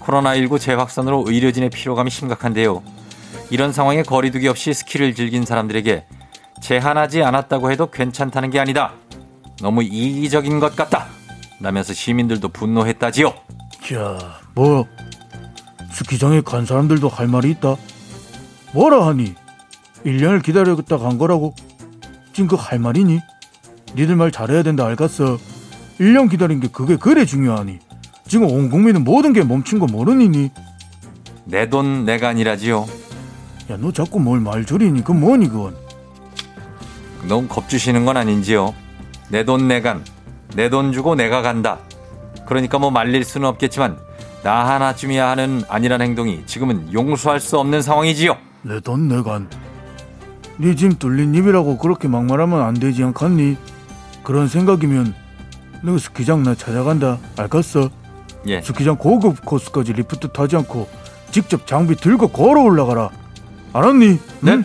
[0.00, 2.82] 코로나19 재확산으로 의료진의 피로감이 심각한데요.
[3.48, 6.04] 이런 상황에 거리두기 없이 스키를 즐긴 사람들에게
[6.60, 8.92] 제한하지 않았다고 해도 괜찮다는 게 아니다.
[9.60, 11.06] 너무 이기적인 것 같다.
[11.60, 13.26] 라면서 시민들도 분노했다지요.
[13.94, 14.18] 야,
[14.54, 14.86] 뭐
[15.92, 17.76] 스키장에 간 사람들도 할 말이 있다.
[18.72, 19.34] 뭐라 하니?
[20.06, 21.54] 1년을 기다렸다 간 거라고?
[22.32, 23.20] 지금 그할 말이니?
[23.96, 25.38] 니들 말 잘해야 된다 알겠어.
[25.98, 27.80] 1년 기다린 게 그게 그래 중요하니?
[28.26, 30.50] 지금 온 국민은 모든 게 멈춘 거 모르니니?
[31.44, 32.86] 내 돈 내가 아니라지요.
[33.70, 35.02] 야, 너 자꾸 뭘 말 줄이니?
[35.04, 35.76] 그 뭐니 그건?
[37.28, 38.74] 너무 겁주시는 건 아닌지요.
[39.28, 40.04] 내 돈 내간,
[40.54, 41.78] 내 돈 주고 내가 간다.
[42.46, 43.98] 그러니까 뭐 말릴 수는 없겠지만
[44.42, 48.36] 나 하나쯤이야 하는 아니란 행동이 지금은 용서할 수 없는 상황이지요.
[48.62, 49.48] 내 돈 내간.
[50.58, 53.56] 네 짐 뚫린 입이라고 그렇게 막말하면 안 되지 않겠니?
[54.22, 55.14] 그런 생각이면
[55.82, 57.18] 너 스키장 나 찾아간다.
[57.38, 57.88] 알겠어?
[58.46, 58.60] 예.
[58.60, 60.88] 스키장 고급 코스까지 리프트 타지 않고
[61.30, 63.08] 직접 장비 들고 걸어 올라가라.
[63.72, 64.18] 알았니?
[64.40, 64.52] 네.
[64.52, 64.64] 응?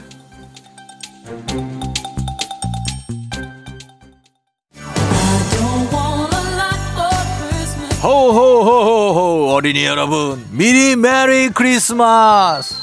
[8.05, 10.45] 호호호호호 어린이 여러분.
[10.51, 12.75] 미리 Merry Christmas.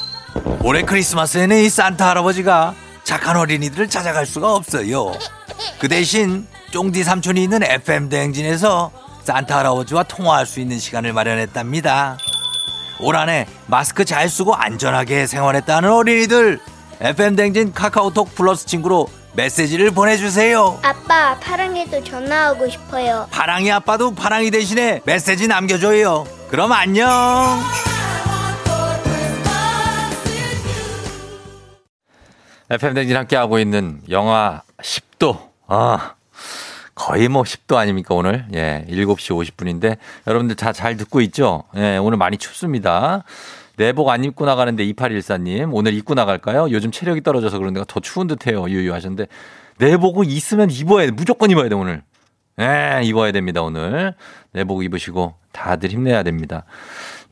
[0.61, 5.13] 올해 크리스마스에는 이 산타 할아버지가 착한 어린이들을 찾아갈 수가 없어요.
[5.79, 8.91] 그 대신 쫑디 삼촌이 있는 FM 대행진에서
[9.23, 12.17] 산타 할아버지와 통화할 수 있는 시간을 마련했답니다.
[12.99, 16.59] 올 한해 마스크 잘 쓰고 안전하게 생활했다는 어린이들
[16.99, 23.27] FM 대행진 카카오톡 플러스 친구로 메시지를 보내주세요 아빠, 파랑이도 전화하고 싶어요.
[23.31, 26.25] 파랑이 아빠도 파랑이 대신에 메시지 남겨줘요.
[26.49, 27.07] 그럼 안녕.
[32.69, 35.49] FM 댕진 함께 하고 있는 영하 10도.
[35.67, 36.13] 아,
[36.95, 38.45] 거의 뭐 10도 아닙니까, 오늘?
[38.53, 41.63] 예, 7시 50분인데 여러분들 다 잘 듣고 있죠?
[41.75, 43.23] 예, 오늘 많이 춥습니다.
[43.77, 46.67] 내복 안 입고 나가는데 2814님, 오늘 입고 나갈까요?
[46.69, 48.65] 요즘 체력이 떨어져서 그런데 더 추운 듯 해요.
[48.69, 49.27] 유유 하셨는데.
[49.79, 51.11] 내복은 있으면 입어야 돼.
[51.11, 52.03] 무조건 입어야 돼, 오늘.
[52.61, 54.13] 예, 입어야 됩니다, 오늘.
[54.51, 56.65] 내복 입으시고 다들 힘내야 됩니다.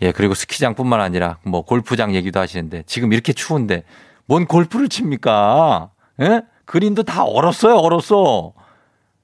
[0.01, 3.83] 예, 그리고 스키장뿐만 아니라 뭐 골프장 얘기도 하시는데 지금 이렇게 추운데
[4.25, 5.91] 뭔 골프를 칩니까?
[6.21, 6.41] 예?
[6.65, 8.53] 그린도 다 얼었어요, 얼었어.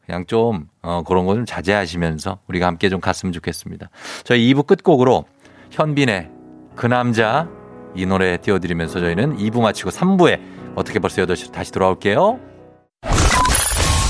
[0.06, 3.90] 그냥 좀, 어, 그런 거 좀 자제하시면서 우리가 함께 좀 갔으면 좋겠습니다.
[4.24, 5.26] 저희 2부 끝곡으로
[5.72, 6.30] 현빈의
[6.78, 7.50] 그 남자
[7.96, 10.40] 이 노래 띄워드리면서 저희는 2부 마치고 3부에
[10.76, 12.40] 어떻게 벌써 8시 다시 돌아올게요.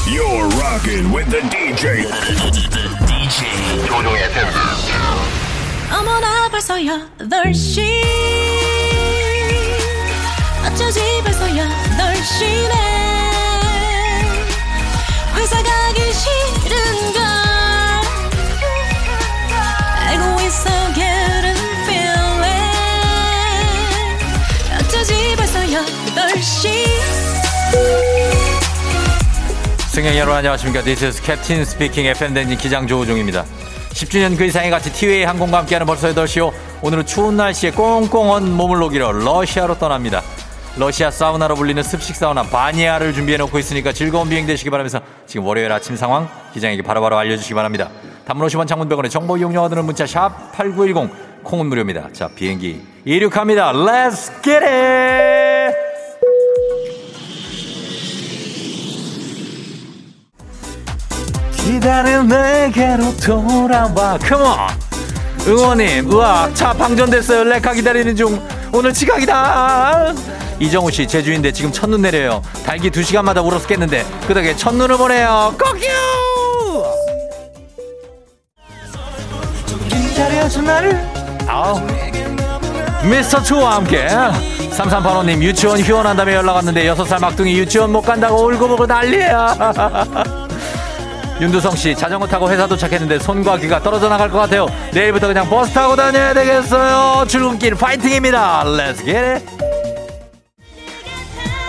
[0.05, 2.03] You're rocking with the DJ.
[3.07, 4.45] DJ 조종의 팬.
[5.97, 7.81] 어머나 벌써 8시
[10.65, 12.75] 어쩌지 벌써 8시네
[15.35, 15.86] 회사 가
[29.89, 30.83] 승객 여러분 안녕하십니까.
[30.83, 33.43] This is Captain Speaking FM 댕진 기장 조우종입니다.
[33.89, 36.51] 10주년 그 이상의 같이 티웨이 항공과 함께하는 벌써 8시요.
[36.83, 40.21] 오늘은 추운 날씨에 꽁꽁언 몸을 녹이러 러시아로 떠납니다.
[40.77, 45.71] 러시아 사우나로 불리는 습식 사우나 바니아를 준비해 놓고 있으니까 즐거운 비행 되시기 바라면서 지금 월요일
[45.71, 47.89] 아침 상황 기장에게 바로바로 알려주시기 바랍니다.
[48.25, 52.09] 단문 50원 장문병원의 정보 이용료가 드는 문자 샵 8910 콩은 무료입니다.
[52.13, 53.73] 자 비행기 이륙합니다.
[53.73, 55.46] Let's get it!
[61.67, 64.17] 기다린 내게로 돌아와.
[64.19, 64.57] 컴온
[65.45, 67.43] 응원님 우와 차 방전됐어요.
[67.43, 68.41] 레카 기다리는 중.
[68.71, 70.13] 오늘 지각이다.
[70.59, 72.41] 이정우씨 제주인데 지금 첫눈 내려요.
[72.65, 74.05] 달기 2시간마다 울어서 깼는데.
[74.25, 75.55] 그 덕에 첫눈을 보내요.
[80.65, 81.05] 나를.
[81.47, 81.81] 아우.
[83.03, 84.07] 미스터 투와 함께.
[84.71, 90.36] 3385님 유치원 휴원한다며 연락 왔는데 6살 막둥이 유치원 못 간다고 울고불고 난리야
[91.39, 94.65] 윤두성 씨 자전거 타고 회사 도착했는데 손과 귀가 떨어져 나갈 것 같아요.
[94.91, 97.25] 내일부터 그냥 버스 타고 다녀야 되겠어요.
[97.27, 98.63] 출근길 파이팅입니다.
[98.65, 99.45] Let's get it.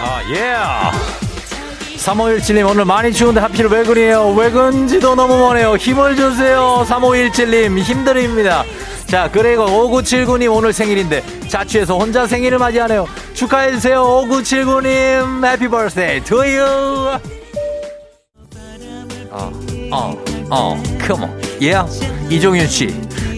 [0.01, 0.57] 아 예.
[1.99, 3.67] 3517님 오늘 많이 추운데 하필?
[3.67, 5.77] 왜 그런지도 너무 머네요.
[5.77, 6.85] 힘을 주세요.
[6.89, 8.64] 3517님 힘 드립니다.
[9.07, 13.07] 자 그리고 5979님 오늘 생일인데 자취해서 혼자 생일을 맞이하네요.
[13.35, 14.03] 축하해주세요.
[14.03, 17.38] 5979님 happy birthday you.
[19.31, 19.51] 어,
[19.93, 21.41] 어, 어, 컴온.
[21.62, 21.75] 예.
[22.31, 22.87] 이종윤 씨,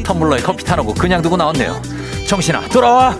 [0.02, 1.80] 텀블러에 커피 타놓고 그냥 두고 나왔네요.
[2.28, 3.10] 정신아, 돌아와!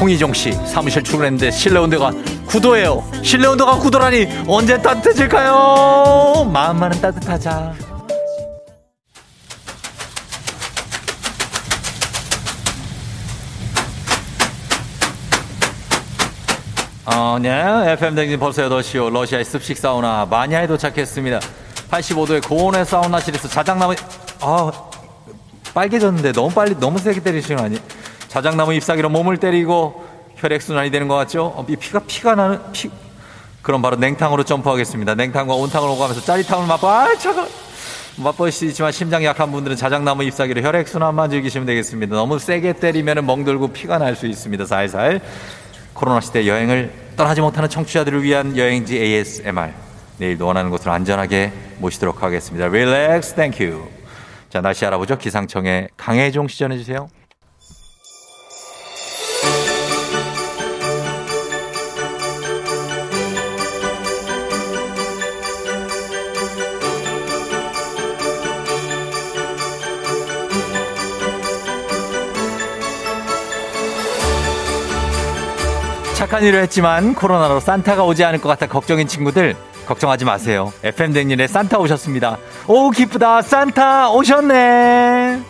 [0.00, 2.10] 홍희종 씨, 사무실 출근했는데 실내 온도가
[2.46, 3.24] 9도예요.
[3.24, 6.50] 실내 온도가 9도라니 언제 따뜻해질까요?
[6.52, 7.74] 마음만은 따뜻하자.
[17.06, 17.50] 어, 네.
[17.92, 19.10] FM 댕진 벌써 8시요.
[19.10, 21.40] 러시아의 습식 사우나 마니아에 도착했습니다.
[21.90, 23.94] 85도의 고온의 사우나 실에서 자작나무,
[24.40, 24.72] 아,
[25.74, 27.78] 빨개졌는데 너무 빨리, 너무 세게 때리시는 거 아니?
[28.28, 30.04] 자작나무 잎사귀로 몸을 때리고
[30.36, 31.44] 혈액 순환이 되는 것 같죠?
[31.56, 32.90] 어, 이 피가, 피가 나는, 피,
[33.62, 35.14] 그럼 바로 냉탕으로 점프하겠습니다.
[35.14, 37.46] 냉탕과 온탕을 오가면서 짜릿함을 맛보, 아, 차가
[38.16, 42.16] 맛볼 수 있지만 심장이 약한 분들은 자작나무 잎사귀로 혈액 순환만 즐기시면 되겠습니다.
[42.16, 44.64] 너무 세게 때리면 멍들고 피가 날 수 있습니다.
[44.64, 45.20] 살살.
[45.92, 49.85] 코로나 시대 여행을 떠나지 못하는 청취자들을 위한 여행지 ASMR.
[50.18, 52.68] 내일도 원하는 곳으로 안전하게 모시도록 하겠습니다.
[52.68, 53.88] Relax thank you.
[54.48, 55.18] 자, 날씨 알아보죠.
[55.18, 57.08] 기상청의 강혜종 씨 전해 주세요.
[76.14, 79.54] 착한 일을 했지만 코로나로 산타가 오지 않을 것 같아 걱정인 친구들
[79.86, 80.72] 걱정하지 마세요.
[80.82, 82.38] FM 댕진에 산타 오셨습니다.
[82.66, 85.40] 오 기쁘다 산타 오셨네.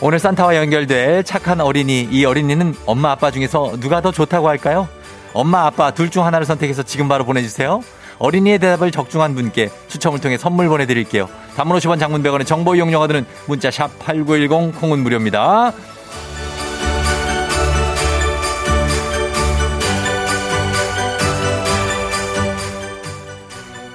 [0.00, 4.88] 오늘 산타와 연결될 착한 어린이 이 어린이는 엄마 아빠 중에서 누가 더 좋다고 할까요?
[5.32, 7.80] 엄마 아빠 둘 중 하나를 선택해서 지금 바로 보내주세요.
[8.18, 11.28] 어린이의 대답을 적중한 분께 추첨을 통해 선물 보내드릴게요.
[11.56, 15.72] 단문 50원 장문 100원의 정보 이용료가 드는 문자 샵 8910 콩은 무료입니다.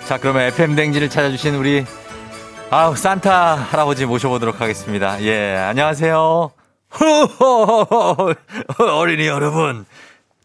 [0.10, 1.86] 자, 그러면 FM 댕지를 찾아주신 우리
[2.72, 5.22] 아우 산타 할아버지 모셔보도록 하겠습니다.
[5.22, 6.51] 예, 안녕하세요.
[8.91, 9.86] 어린이 여러분,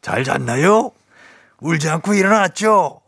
[0.03, 0.93] 잘 잤나요?
[1.63, 3.01] 울지 않고 일어났죠?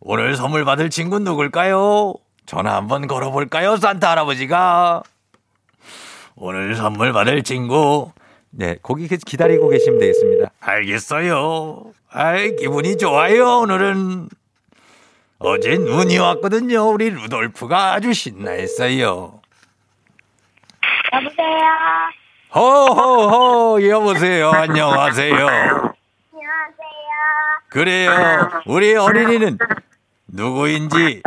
[0.00, 2.14] 오늘 선물 받을 친구 누굴까요?
[2.46, 5.02] 전화 한번 걸어볼까요, 산타 할아버지가?
[6.36, 8.12] 오늘 선물 받을 친구.
[8.48, 10.52] 네, 거기 기다리고 계시면 되겠습니다.
[10.58, 11.92] 알겠어요.
[12.08, 14.30] 아이, 기분이 좋아요, 오늘은.
[15.40, 16.88] 어제 눈이 왔거든요.
[16.88, 19.40] 우리 루돌프가 아주 신나했어요.
[21.12, 21.68] 여보세요.
[22.54, 24.50] 호호호 여보세요.
[24.50, 25.34] 안녕하세요.
[25.34, 25.94] 안녕하세요.
[27.68, 28.12] 그래요.
[28.66, 29.58] 우리 어린이는
[30.26, 31.22] 누구인지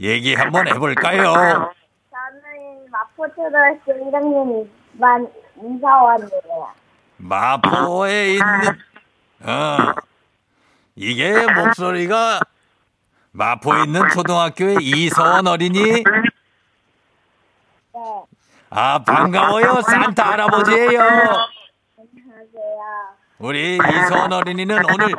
[0.00, 1.72] 얘기 한번 해볼까요?
[2.10, 6.70] 저는 마포초등학교 1학년 만 이사원이에요.
[7.18, 8.78] 마포에 있는
[9.42, 9.92] 어
[10.96, 12.40] 이게 목소리가
[13.32, 16.04] 마포에 있는 초등학교의 이서원 어린이 네.
[18.70, 21.50] 아 반가워요 산타 할아버지예요 안녕하세요.
[23.38, 25.14] 우리 이선 어린이는 오늘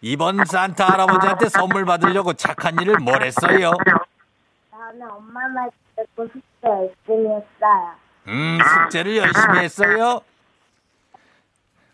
[0.00, 3.72] 이번 산타 할아버지한테 선물 받으려고 착한 일을 뭘 했어요?
[4.70, 7.92] 저는 엄마 말 듣고 숙제 열심히 했어요.
[8.28, 10.20] 음, 숙제를 열심히 했어요?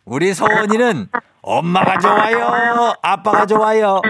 [0.04, 1.08] 우리 서원이는
[1.42, 2.94] 엄마가 좋아요?
[3.02, 4.00] 아빠가 좋아요?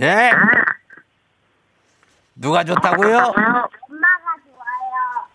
[0.00, 0.30] 예?
[2.34, 3.16] 누가 좋다고요?
[3.16, 3.34] 엄마가
[4.44, 5.26] 좋아요.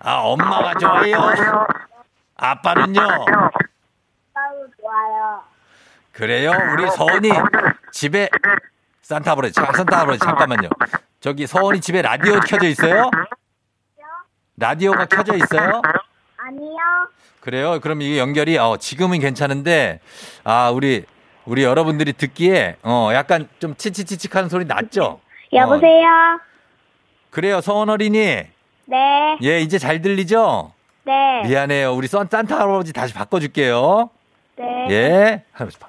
[0.00, 1.66] 아, 엄마가 좋아요?
[2.36, 3.00] 아빠는요?
[3.00, 5.42] 아빠도 좋아요.
[6.12, 6.52] 그래요?
[6.72, 7.30] 우리 서원이
[7.92, 8.30] 집에
[9.02, 10.70] 산타 아버지, 자, 산타 아버지 잠깐만요.
[11.20, 13.10] 저기 서원이 집에 라디오 켜져 있어요?
[14.56, 15.82] 라디오가 켜져 있어요?
[16.38, 16.76] 아니요.
[17.40, 17.78] 그래요?
[17.80, 20.00] 그럼 이게 연결이 어, 지금은 괜찮은데
[20.44, 21.04] 아 우리
[21.46, 25.20] 우리 여러분들이 듣기에 어 약간 좀 치치치칙하는 소리 났죠?
[25.52, 26.06] 여보세요?
[26.06, 26.40] 어,
[27.30, 28.42] 그래요, 서원 어린이.
[28.86, 29.38] 네.
[29.42, 30.72] 예, 이제 잘 들리죠?
[31.04, 31.42] 네.
[31.44, 31.94] 미안해요.
[31.94, 34.10] 우리 선 산타 할아버지 다시 바꿔줄게요.
[34.56, 34.86] 네.
[34.90, 35.44] 예.
[35.52, 35.88] 할아버지 봐.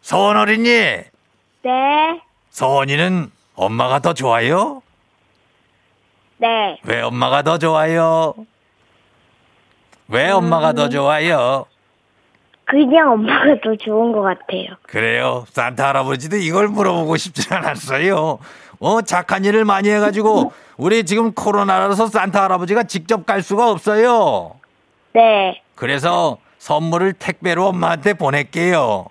[0.00, 0.68] 서원 어린이.
[0.68, 2.20] 네.
[2.50, 4.82] 서원이는 엄마가 더 좋아요?
[6.38, 6.78] 네.
[6.84, 8.34] 왜 엄마가 더 좋아요?
[10.08, 11.66] 왜 엄마가 더 좋아요?
[12.74, 14.66] 그냥 엄마가 더 좋은 것 같아요.
[14.82, 15.44] 그래요.
[15.50, 18.38] 산타 할아버지도 이걸 물어보고 싶지 않았어요.
[18.80, 24.56] 어, 착한 일을 많이 해가지고, 우리 지금 코로나라서 산타 할아버지가 직접 갈 수가 없어요.
[25.12, 25.62] 네.
[25.74, 29.06] 그래서 선물을 택배로 엄마한테 보낼게요.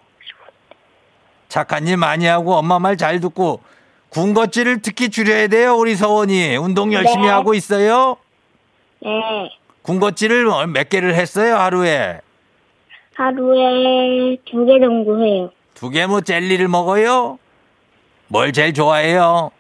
[1.50, 3.62] 착한 일 많이 하고 엄마 말 잘 듣고,
[4.10, 6.58] 군것질을 특히 줄여야 돼요, 우리 서원이.
[6.58, 7.30] 운동 열심히 네.
[7.32, 8.18] 하고 있어요?
[9.02, 9.10] 네.
[9.82, 12.20] 군것질을 몇 개를 했어요, 하루에?
[13.16, 15.50] 하루에 두 개 정도 해요.
[15.76, 17.38] 두개뭐 젤리를 먹어요?
[18.28, 19.52] 뭘 제일 좋아해요?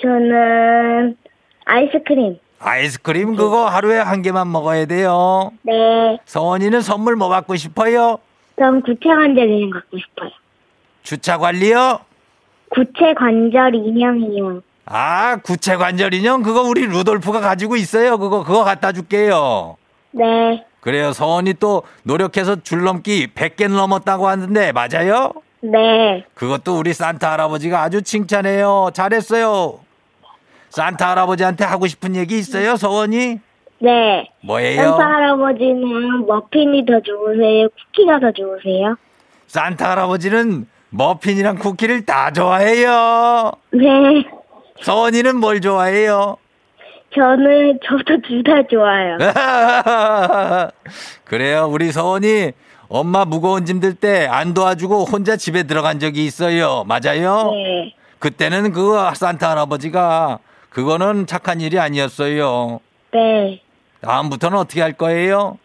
[0.00, 1.16] 저는
[1.64, 2.38] 아이스크림.
[2.58, 5.52] 아이스크림 그거 하루에 한 개만 먹어야 돼요.
[5.62, 6.18] 네.
[6.24, 8.18] 서원이는 선물 뭐 받고 싶어요?
[8.58, 10.30] 전 구체 관절 인형 갖고 싶어요.
[11.02, 12.00] 주차 관리요?
[12.68, 14.62] 구체 관절 인형이요.
[14.86, 18.18] 아, 구체 관절 인형 그거 우리 루돌프가 가지고 있어요.
[18.18, 19.76] 그거 그거 갖다 줄게요.
[20.12, 20.64] 네.
[20.80, 21.12] 그래요.
[21.12, 25.32] 서원이 또 노력해서 줄넘기 100개 넘었다고 하는데 맞아요?
[25.60, 26.24] 네.
[26.34, 28.90] 그것도 우리 산타 할아버지가 아주 칭찬해요.
[28.92, 29.78] 잘했어요.
[30.70, 33.38] 산타 할아버지한테 하고 싶은 얘기 있어요, 서원이?
[33.78, 34.30] 네.
[34.42, 34.82] 뭐예요?
[34.82, 37.68] 산타 할아버지는 머핀이 더 좋으세요?
[37.68, 38.96] 쿠키가 더 좋으세요?
[39.46, 43.52] 산타 할아버지는 머핀이랑 쿠키를 다 좋아해요.
[43.70, 44.24] 네.
[44.82, 46.36] 서원이는 뭘 좋아해요?
[47.14, 49.18] 저는 저도 둘 다 좋아요.
[51.24, 51.68] 그래요.
[51.70, 52.52] 우리 서원이
[52.88, 56.84] 엄마 무거운 짐 들 때 안 도와주고 혼자 집에 들어간 적이 있어요.
[56.86, 57.50] 맞아요?
[57.52, 57.94] 네.
[58.18, 60.38] 그때는 그거 산타 할아버지가
[60.70, 62.80] 그거는 착한 일이 아니었어요.
[63.12, 63.60] 네.
[64.00, 65.58] 다음부터는 어떻게 할 거예요?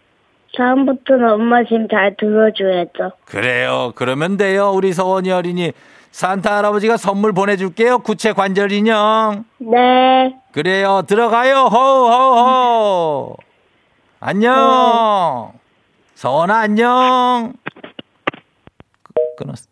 [0.56, 3.12] 다음부터는 엄마 짐 잘 들어줘야죠.
[3.26, 3.91] 그래요.
[3.95, 4.72] 그러면 돼요.
[4.72, 5.72] 우리 서원이 어린이.
[6.18, 7.99] 산타 할아버지가 선물 보내줄게요.
[7.99, 9.45] 구체 관절 인형.
[9.59, 10.36] 네.
[10.51, 11.03] 그래요.
[11.05, 11.65] 들어가요.
[11.65, 13.38] 호호호.
[14.20, 15.51] 안녕.
[16.15, 17.53] 서원아 안녕.
[19.03, 19.68] 끄- 끊었어.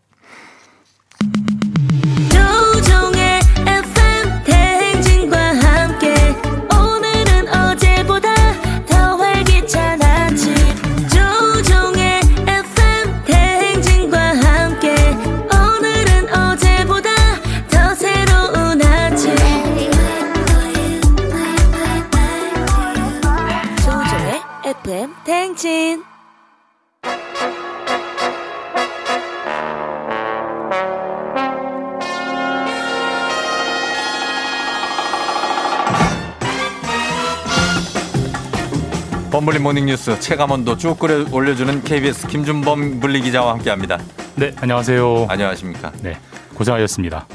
[39.45, 43.99] 범블리 모닝뉴스 체감온도 쭉 끌어 올려주는 KBS 김준범 분리 기자와 함께합니다.
[44.33, 45.27] 네, 안녕하세요.
[45.29, 45.91] 안녕하십니까?
[46.01, 46.17] 네,
[46.55, 47.27] 고생하셨습니다.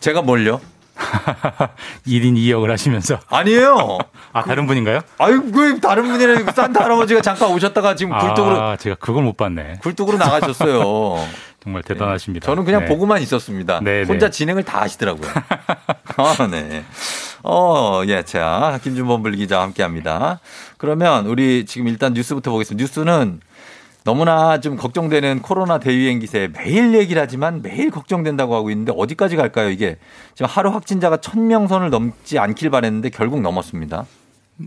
[0.00, 0.58] 제가 뭘요?
[2.06, 3.18] 1인 2역을 하시면서.
[3.28, 3.98] 아니에요.
[4.32, 5.02] 아, 다른 분인가요?
[5.18, 9.80] 아유, 그 다른 분이라 산타 할아버지가 잠깐 오셨다가 지금 굴뚝으로 아, 제가 그걸 못 봤네.
[9.82, 11.26] 굴뚝으로 나가셨어요.
[11.62, 12.46] 정말 대단하십니다.
[12.46, 12.86] 저는 그냥 네.
[12.86, 13.80] 보고만 있었습니다.
[13.82, 14.30] 네, 혼자 네.
[14.30, 15.30] 진행을 다 하시더라고요.
[16.16, 16.84] 아, 네.
[17.42, 20.40] 어, 예, 자, 김준범 불 기자와 함께 합니다.
[20.80, 22.82] 그러면 우리 지금 일단 뉴스부터 보겠습니다.
[22.82, 23.40] 뉴스는
[24.02, 29.68] 너무나 좀 걱정되는 코로나 대유행 기세 매일 얘기를 하지만 매일 걱정된다고 하고 있는데 어디까지 갈까요,
[29.68, 29.98] 이게?
[30.34, 34.06] 지금 하루 확진자가 1000명 선을 넘지 않길 바랬는데 결국 넘었습니다.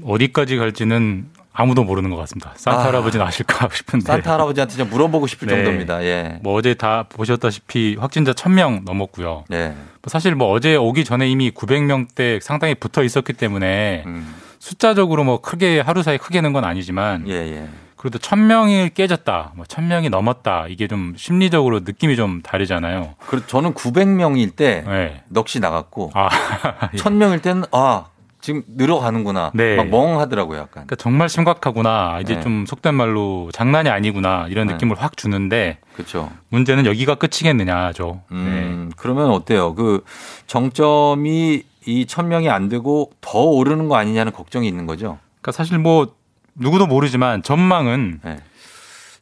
[0.03, 2.53] 어디까지 갈지는 아무도 모르는 것 같습니다.
[2.57, 2.85] 산타 아.
[2.85, 4.05] 할아버지는 아실까 싶은데.
[4.05, 5.55] 산타 할아버지한테 좀 물어보고 싶을 네.
[5.55, 6.03] 정도입니다.
[6.03, 6.39] 예.
[6.43, 9.45] 뭐 어제 다 보셨다시피 확진자 1000명 넘었고요.
[9.49, 9.69] 네.
[9.69, 14.35] 뭐 사실 뭐 어제 오기 전에 이미 900명대 상당히 붙어 있었기 때문에 음.
[14.67, 17.67] 숫자적으로 뭐 크게 하루 사이 크게 는 건 아니지만 예, 예.
[17.97, 23.15] 그래도 천 명이 깨졌다, 뭐천 명이 넘었다 이게 좀 심리적으로 느낌이 좀 다르잖아요.
[23.27, 25.23] 그 저는 900명일 때 네.
[25.29, 26.29] 넋이 나갔고 아,
[26.95, 28.05] 1000명일 때는 아
[28.39, 29.51] 지금 늘어가는구나.
[29.53, 29.75] 네.
[29.77, 30.71] 막 멍하더라고요, 약간.
[30.85, 32.19] 그러니까 정말 심각하구나.
[32.21, 32.41] 이제 네.
[32.41, 34.73] 좀 속된 말로 장난이 아니구나 이런 네.
[34.73, 36.29] 느낌을 확 주는데 그렇죠.
[36.49, 38.21] 문제는 여기가 끝이겠느냐죠.
[38.29, 38.37] 네.
[38.37, 39.75] 음, 그러면 어때요?
[39.75, 40.03] 그
[40.47, 45.19] 정점이 이 1000명이 안 되고 더 오르는 거 아니냐는 걱정이 있는 거죠.
[45.41, 46.15] 그러니까 사실 뭐
[46.55, 48.37] 누구도 모르지만 전망은 네.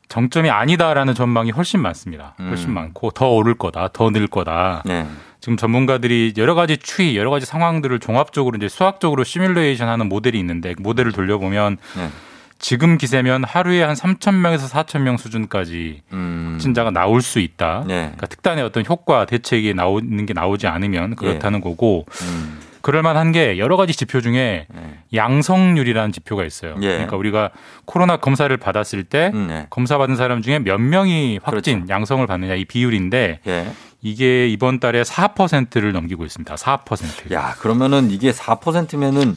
[0.09, 2.35] 정점이 아니다라는 전망이 훨씬 많습니다.
[2.39, 2.73] 훨씬 음.
[2.73, 4.83] 많고 더 오를 거다, 더 늘 거다.
[4.85, 5.07] 네.
[5.39, 10.73] 지금 전문가들이 여러 가지 추이, 여러 가지 상황들을 종합적으로 이제 수학적으로 시뮬레이션 하는 모델이 있는데
[10.73, 12.09] 그 모델을 돌려보면 네.
[12.61, 16.51] 지금 기세면 하루에 한 3천 명에서 4천 명 수준까지 음.
[16.53, 17.83] 확진자가 나올 수 있다.
[17.87, 17.95] 네.
[18.03, 22.59] 그러니까 특단의 어떤 효과 대책이 나오는 게 나오지 않으면 그렇다는 거고 음.
[22.81, 24.99] 그럴 만한 게 여러 가지 지표 중에 네.
[25.13, 26.75] 양성률이라는 지표가 있어요.
[26.81, 26.87] 예.
[26.87, 27.51] 그러니까 우리가
[27.85, 29.67] 코로나 검사를 받았을 때 음, 네.
[29.69, 33.71] 검사 받은 사람 중에 몇 명이 확진 양성을 받느냐 이 비율인데 예.
[34.01, 36.55] 이게 이번 달에 4%를 넘기고 있습니다.
[36.55, 37.31] 4%.
[37.33, 39.35] 야, 그러면은 이게 4%면은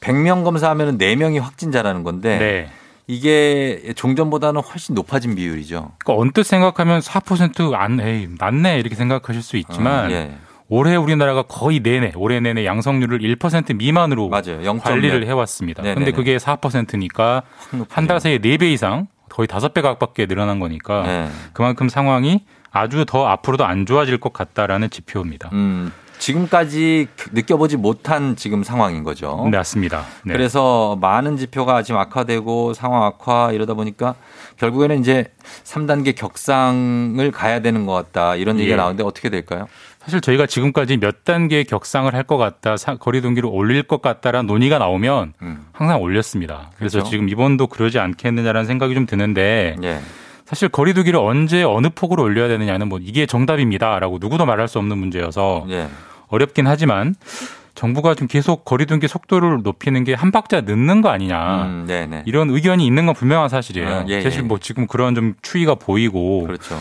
[0.00, 2.70] 100명 검사하면은 4명이 확진자라는 건데 네.
[3.06, 5.92] 이게 종전보다는 훨씬 높아진 비율이죠.
[5.98, 10.34] 그러니까 언뜻 생각하면 4%안 에이, 낮네 이렇게 생각하실 수 있지만 어, 예.
[10.68, 14.60] 올해 우리나라가 거의 내내 올해 내내 양성률을 1% 미만으로 맞아요.
[14.60, 14.82] 0.몇.
[14.82, 15.82] 관리를 해왔습니다.
[15.82, 15.94] 네네네.
[16.04, 17.42] 근데 그게 4%니까
[17.88, 21.28] 한 달 사이에 4배 이상 거의 5배 가깝게 늘어난 거니까 네.
[21.54, 25.48] 그만큼 상황이 아주 더 앞으로도 안 좋아질 것 같다라는 지표입니다.
[25.54, 29.46] 음, 지금까지 느껴보지 못한 지금 상황인 거죠.
[29.50, 30.04] 네, 맞습니다.
[30.24, 30.32] 네.
[30.34, 34.14] 그래서 많은 지표가 지금 악화되고 상황 악화 이러다 보니까
[34.58, 35.26] 결국에는 이제
[35.64, 38.76] 3단계 격상을 가야 되는 것 같다 이런 얘기가 예.
[38.76, 39.66] 나오는데 어떻게 될까요?
[40.00, 44.46] 사실 저희가 지금까지 몇 단계 격상을 할 것 같다, 사- 거리 두기를 올릴 것 같다라는
[44.46, 45.66] 논의가 나오면 음.
[45.72, 46.70] 항상 올렸습니다.
[46.76, 47.10] 그래서 그렇죠.
[47.10, 50.00] 지금 이번도 그러지 않겠느냐라는 생각이 좀 드는데 예.
[50.44, 54.96] 사실 거리 두기를 언제 어느 폭으로 올려야 되느냐는 뭐 이게 정답입니다라고 누구도 말할 수 없는
[54.98, 55.88] 문제여서 예.
[56.28, 57.14] 어렵긴 하지만
[57.74, 61.64] 정부가 좀 계속 거리 두기 속도를 높이는 게 한 박자 늦는 거 아니냐.
[61.64, 62.22] 음.
[62.26, 63.88] 이런 의견이 있는 건 분명한 사실이에요.
[63.88, 64.42] 아, 예, 사실 예.
[64.42, 66.76] 뭐 지금 그런 좀 추이가 보이고 그렇죠.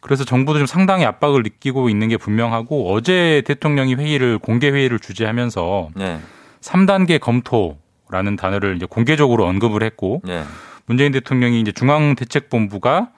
[0.00, 5.90] 그래서 정부도 좀 상당히 압박을 느끼고 있는 게 분명하고 어제 대통령이 회의를 공개 회의를 주재하면서
[5.94, 6.18] 네.
[6.60, 10.42] 3단계 검토라는 단어를 이제 공개적으로 언급을 했고 네.
[10.86, 13.10] 문재인 대통령이 이제 중앙대책본부가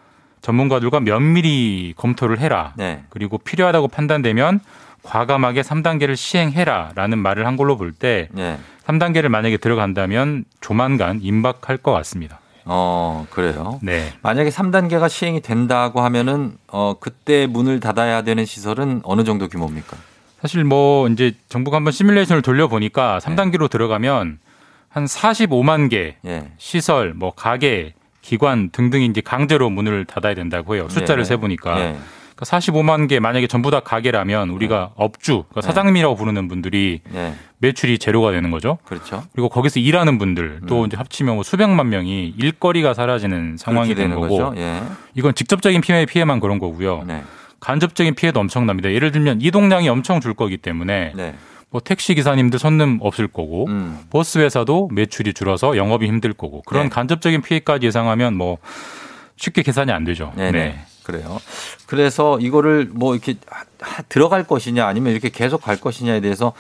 [0.43, 2.75] 전문가들과 면밀히 검토를 해라.
[2.77, 3.03] 네.
[3.09, 4.61] 그리고 필요하다고 판단되면
[5.05, 8.59] 과감하게 3단계를 시행해라라는 말을 한 걸로 볼때 네.
[8.87, 12.41] 3단계를 만약에 들어간다면 조만간 임박할 것 같습니다.
[12.65, 13.79] 어, 그래요.
[13.83, 14.13] 네.
[14.23, 19.97] 만약에 3단계가 시행이 된다고 하면은 어, 그때 문을 닫아야 되는 시설은 어느 정도 규모입니까?
[20.41, 24.39] 사실 뭐 이제 정부가 한번 시뮬레이션을 돌려보니까 3단계로 들어가면
[24.89, 26.51] 한 45만 개 예.
[26.59, 30.89] 시설, 뭐 가게, 기관 등등이 이제 강제로 문을 닫아야 된다고 해요.
[30.89, 31.29] 숫자를 네.
[31.29, 31.95] 세보니까.
[32.35, 32.37] 예.
[32.37, 35.67] 그러니까 45만 개 만약에 전부 다 가게라면 우리가 업주, 그러니까 네.
[35.67, 37.35] 사장님이라고 부르는 분들이 예.
[37.59, 38.79] 매출이 제로가 되는 거죠.
[38.85, 39.23] 그렇죠.
[39.33, 40.87] 그리고 거기서 일하는 분들 또 음.
[40.87, 44.53] 이제 합치면 뭐 수백만 명이 일거리가 사라지는 상황이 되는 거고.
[44.57, 44.83] 예.
[45.15, 47.05] 이건 직접적인 피해 피해만 그런 거고요.
[47.07, 47.23] 네.
[47.61, 48.93] 간접적인 피해도 엄청납니다.
[48.93, 51.35] 예를 들면 이동량이 엄청 줄 거기 때문에 네.
[51.71, 54.01] 뭐 택시 기사님들 손님 없을 거고 음.
[54.11, 56.89] 버스 회사도 매출이 줄어서 영업이 힘들 거고 그런 네.
[56.91, 58.59] 간접적인 피해까지 예상하면 뭐
[59.37, 60.33] 쉽게 계산이 안 되죠.
[60.37, 60.85] 네네.
[61.05, 61.39] 그래요.
[61.87, 63.37] 그래서 이거를 뭐 이렇게
[64.09, 66.53] 들어갈 것이냐 아니면 이렇게 계속 갈 것이냐에 대해서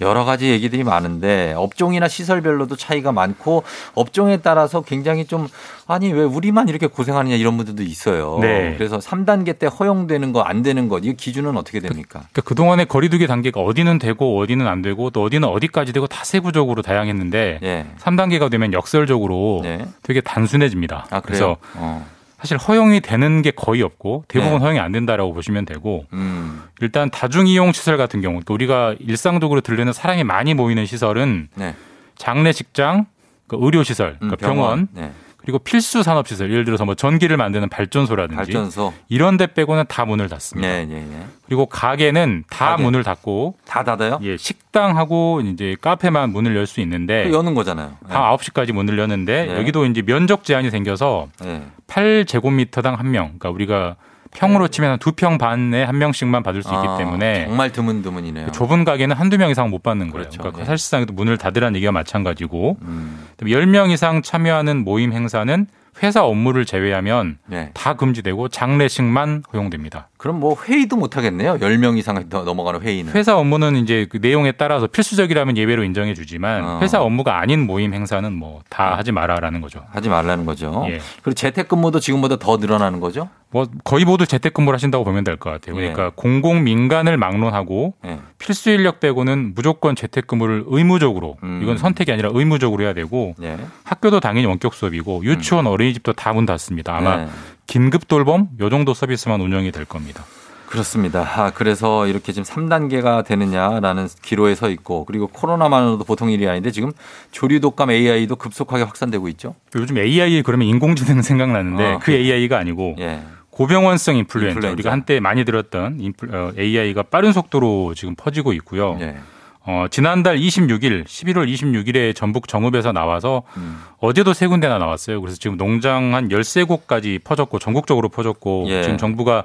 [0.00, 3.62] 여러 가지 얘기들이 많은데 업종이나 시설별로도 차이가 많고
[3.94, 5.48] 업종에 따라서 굉장히 좀
[5.86, 8.38] 아니 왜 우리만 이렇게 고생하느냐 이런 분들도 있어요.
[8.40, 8.74] 네.
[8.76, 12.20] 그래서 3단계 때 허용되는 거 안 되는 것이 기준은 어떻게 됩니까?
[12.32, 16.82] 그러니까 그동안의 거리두기 단계가 어디는 되고 어디는 안 되고 또 어디는 어디까지 되고 다 세부적으로
[16.82, 17.86] 다양했는데 예.
[18.00, 19.86] 3단계가 되면 역설적으로 네.
[20.02, 21.06] 되게 단순해집니다.
[21.10, 22.04] 아, 그래서 어.
[22.42, 24.64] 사실 허용이 되는 게 거의 없고 대부분 네.
[24.64, 26.60] 허용이 안 된다라고 보시면 되고 음.
[26.80, 31.76] 일단 다중이용 시설 같은 경우 그러니까 우리가 일상적으로 들르는 사람이 많이 모이는 시설은 네.
[32.16, 33.06] 장례 식장,
[33.46, 35.12] 그 의료시설, 음, 그러니까 병원, 네.
[35.42, 38.92] 그리고 필수 산업 시설 예를 들어서 뭐 전기를 만드는 발전소라든지 발전소.
[39.08, 40.66] 이런 데 빼고는 다 문을 닫습니다.
[40.68, 41.26] 네, 네, 네.
[41.46, 42.82] 그리고 가게는 다 가게.
[42.84, 44.18] 문을 닫고 다 닫아요?
[44.22, 47.96] 예, 식당하고 이제 카페만 문을 열 수 있는데 또 여는 거잖아요.
[48.08, 49.56] 밤 9시까지 문을 여는데 네.
[49.58, 51.62] 여기도 이제 면적 제한이 생겨서 네.
[51.88, 53.24] 8제곱미터당 한 명.
[53.38, 53.96] 그러니까 우리가
[54.34, 58.50] 평으로 치면 두 평 반에 한 명씩만 받을 수 있기 아, 때문에 정말 드문드문이네요.
[58.52, 60.22] 좁은 가게는 한두 명 이상 못 받는 거예요.
[60.24, 60.38] 그렇죠.
[60.38, 60.64] 그러니까 네.
[60.66, 63.26] 사실상 문을 닫으라는 얘기가 마찬가지고 음.
[63.38, 65.66] 10명 이상 참여하는 모임 행사는
[66.02, 67.70] 회사 업무를 제외하면 네.
[67.74, 70.08] 다 금지되고 장례식만 허용됩니다.
[70.22, 71.54] 그럼 뭐 회의도 못 하겠네요.
[71.58, 73.12] 10명 이상 더 넘어가는 회의는.
[73.12, 76.78] 회사 업무는 이제 그 내용에 따라서 필수적이라면 예외로 인정해 주지만 어.
[76.80, 79.82] 회사 업무가 아닌 모임 행사는 뭐 다 하지 마라라는 거죠.
[79.90, 80.84] 하지 말라는 거죠.
[80.88, 81.00] 예.
[81.24, 83.28] 그리고 재택근무도 지금보다 더 늘어나는 거죠?
[83.50, 85.74] 뭐 거의 모두 재택근무를 하신다고 보면 될 것 같아요.
[85.74, 88.20] 그러니까 공공 민간을 막론하고 예.
[88.38, 93.58] 필수 인력 빼고는 무조건 재택근무를 의무적으로 이건 선택이 아니라 의무적으로 해야 되고 예.
[93.82, 96.96] 학교도 당연히 원격 수업이고 유치원 어린이집도 다 문 닫습니다.
[96.96, 97.26] 아마 네.
[97.72, 100.26] 긴급 돌봄 요 정도 서비스만 운영이 될 겁니다.
[100.66, 101.20] 그렇습니다.
[101.22, 106.92] 아, 그래서 이렇게 지금 3단계가 되느냐라는 기로에 서 있고 그리고 코로나만으로도 보통 일이 아닌데 지금
[107.30, 109.54] 조류 독감 AI도 급속하게 확산되고 있죠.
[109.74, 113.22] 요즘 AI 그러면 인공지능 생각나는데 어, 그 AI가 아니고 예.
[113.48, 114.72] 고병원성 인플루엔자, 인플루엔자.
[114.74, 118.98] 우리가 한때 많이 들었던 인플- 어, AI가 빠른 속도로 지금 퍼지고 있고요.
[119.00, 119.16] 예.
[119.64, 123.80] 어, 지난달 26일, 11월 26일에 전북 정읍에서 나와서 음.
[123.98, 125.20] 어제도 세 군데나 나왔어요.
[125.20, 128.82] 그래서 지금 농장 한 13곳까지 퍼졌고 전국적으로 퍼졌고 예.
[128.82, 129.44] 지금 정부가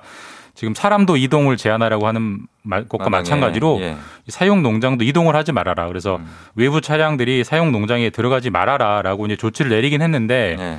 [0.55, 3.89] 지금 사람도 이동을 제한하라고 하는 말- 것과 마찬가지로 예.
[3.91, 3.97] 음.
[4.27, 5.87] 사용 농장도 이동을 하지 말아라.
[5.87, 6.19] 그래서
[6.55, 10.77] 외부 차량들이 사용 농장에 들어가지 말아라라고 이제 조치를 내리긴 했는데 예.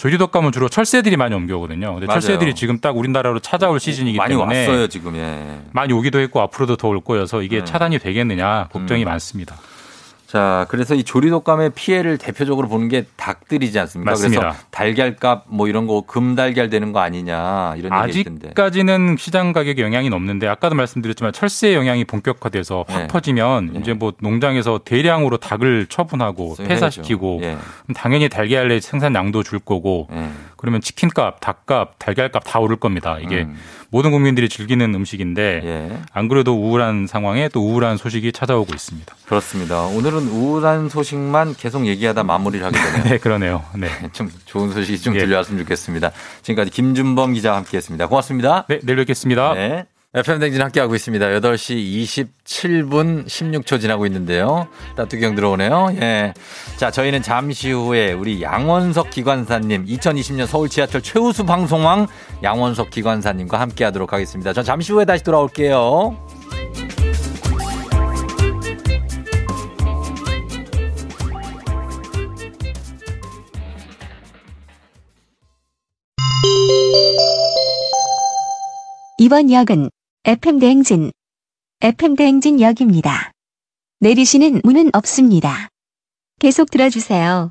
[0.00, 1.92] 조류독감은 주로 철새들이 많이 옮겨오거든요.
[1.92, 2.20] 근데 맞아요.
[2.20, 5.14] 철새들이 지금 딱 우리나라로 찾아올 시즌이기 많이 때문에 왔어요 지금.
[5.16, 5.60] 예.
[5.72, 7.64] 많이 오기도 했고 앞으로도 더 올 거여서 이게 네.
[7.64, 9.06] 차단이 되겠느냐 걱정이 음.
[9.06, 9.56] 많습니다.
[10.30, 14.12] 자, 그래서 이 조류독감의 피해를 대표적으로 보는 게 닭들이지 않습니까?
[14.12, 14.40] 맞습니다.
[14.40, 18.46] 그래서 달걀값 뭐 이런 거 금달걀 되는 거 아니냐 이런 얘기 있던데.
[18.46, 23.06] 아직까지는 시장 가격에 영향이 없는데 아까도 말씀드렸지만 철새 영향이 본격화돼서 확 네.
[23.08, 26.54] 퍼지면 이제 뭐 농장에서 대량으로 닭을 처분하고.
[26.64, 27.56] 폐사시키고 예.
[27.86, 30.28] 그럼 당연히 달걀의 생산량도 줄 거고 예.
[30.60, 33.18] 그러면 치킨값, 닭값, 달걀값 다 오를 겁니다.
[33.18, 33.56] 이게 음.
[33.88, 36.00] 모든 국민들이 즐기는 음식인데 예.
[36.12, 39.16] 안 그래도 우울한 상황에 또 우울한 소식이 찾아오고 있습니다.
[39.26, 39.84] 그렇습니다.
[39.86, 43.04] 오늘은 우울한 소식만 계속 얘기하다 마무리를 하게 되네요.
[43.08, 43.64] 네, 그러네요.
[43.74, 43.88] 네.
[44.12, 45.20] 좀 좋은 소식이 좀 예.
[45.20, 46.12] 들려왔으면 좋겠습니다.
[46.42, 48.08] 지금까지 김준범 기자와 함께했습니다.
[48.08, 48.66] 고맙습니다.
[48.68, 49.54] 네, 내일 뵙겠습니다.
[49.54, 49.86] 네.
[50.12, 51.24] FM 댕진 함께하고 있습니다.
[51.24, 54.66] 8시 27분 16초 지나고 있는데요.
[54.96, 55.90] 따뚜경 들어오네요.
[56.00, 56.34] 예.
[56.78, 62.08] 자, 저희는 잠시 후에 우리 양원석 기관사님, 2020년 서울 지하철 최우수 방송왕
[62.42, 64.52] 양원석 기관사님과 함께 하도록 하겠습니다.
[64.52, 66.16] 전 잠시 후에 다시 돌아올게요.
[79.18, 79.90] 이번 역은
[80.26, 81.12] FM 대행진,
[81.80, 83.32] FM 대행진 역입니다.
[84.00, 85.68] 내리시는 문은 없습니다.
[86.38, 87.50] 계속 들어주세요.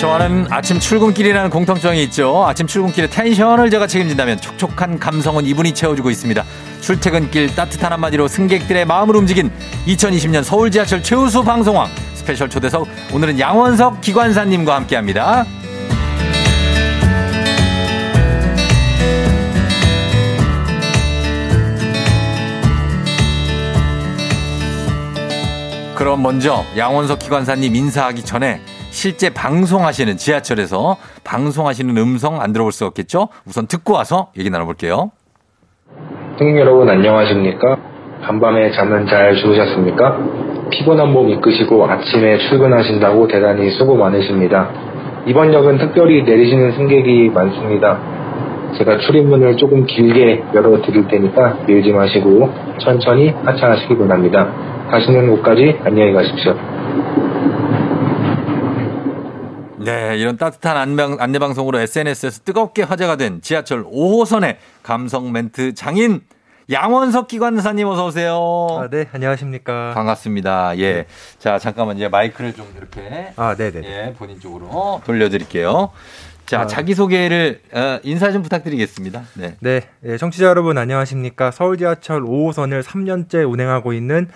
[0.00, 2.44] 저와는 아침 출근길이라는 공통점이 있죠.
[2.44, 6.44] 아침 출근길의 텐션을 제가 책임진다면 촉촉한 감성은 이분이 채워주고 있습니다.
[6.86, 9.50] 출퇴근길 따뜻한 한마디로 승객들의 마음을 움직인
[9.88, 15.44] 2020년 서울 지하철 최우수 방송왕 스페셜 초대석 오늘은 양원석 기관사님과 함께합니다.
[25.96, 28.60] 그럼 먼저 양원석 기관사님 인사하기 전에
[28.92, 33.28] 실제 방송하시는 지하철에서 방송하시는 음성 안 들어볼 수 없겠죠?
[33.44, 35.10] 우선 듣고 와서 얘기 나눠볼게요.
[36.38, 37.78] 승객 여러분 안녕하십니까?
[38.22, 40.18] 간밤에 잠은 잘 주무셨습니까?
[40.70, 44.68] 피곤한 몸 이끄시고 아침에 출근하신다고 대단히 수고 많으십니다.
[45.24, 47.98] 이번 역은 특별히 내리시는 승객이 많습니다.
[48.76, 54.46] 제가 출입문을 조금 길게 열어드릴 테니까 밀지 마시고 천천히 하차하시기 바랍니다.
[54.90, 56.54] 가시는 곳까지 안녕히 가십시오.
[59.86, 66.22] 네, 이런 따뜻한 안방, 안내방송으로 SNS에서 뜨겁게 화제가 된 지하철 5호선의 감성 멘트 장인
[66.72, 68.66] 양원석 기관사님 어서 오세요.
[68.80, 69.92] 아, 네, 안녕하십니까.
[69.94, 70.76] 반갑습니다.
[70.80, 71.06] 예.
[71.38, 73.82] 자, 잠깐만 이제 마이크를 좀 이렇게 아, 네 네.
[73.84, 75.92] 예, 본인 쪽으로 돌려 드릴게요.
[76.46, 76.66] 자, 아.
[76.66, 79.22] 자기 소개를 어, 인사 좀 부탁드리겠습니다.
[79.34, 79.54] 네.
[79.60, 81.52] 네, 예, 청취자 여러분 안녕하십니까.
[81.52, 84.26] 서울 지하철 5호선을 3년째 운행하고 있는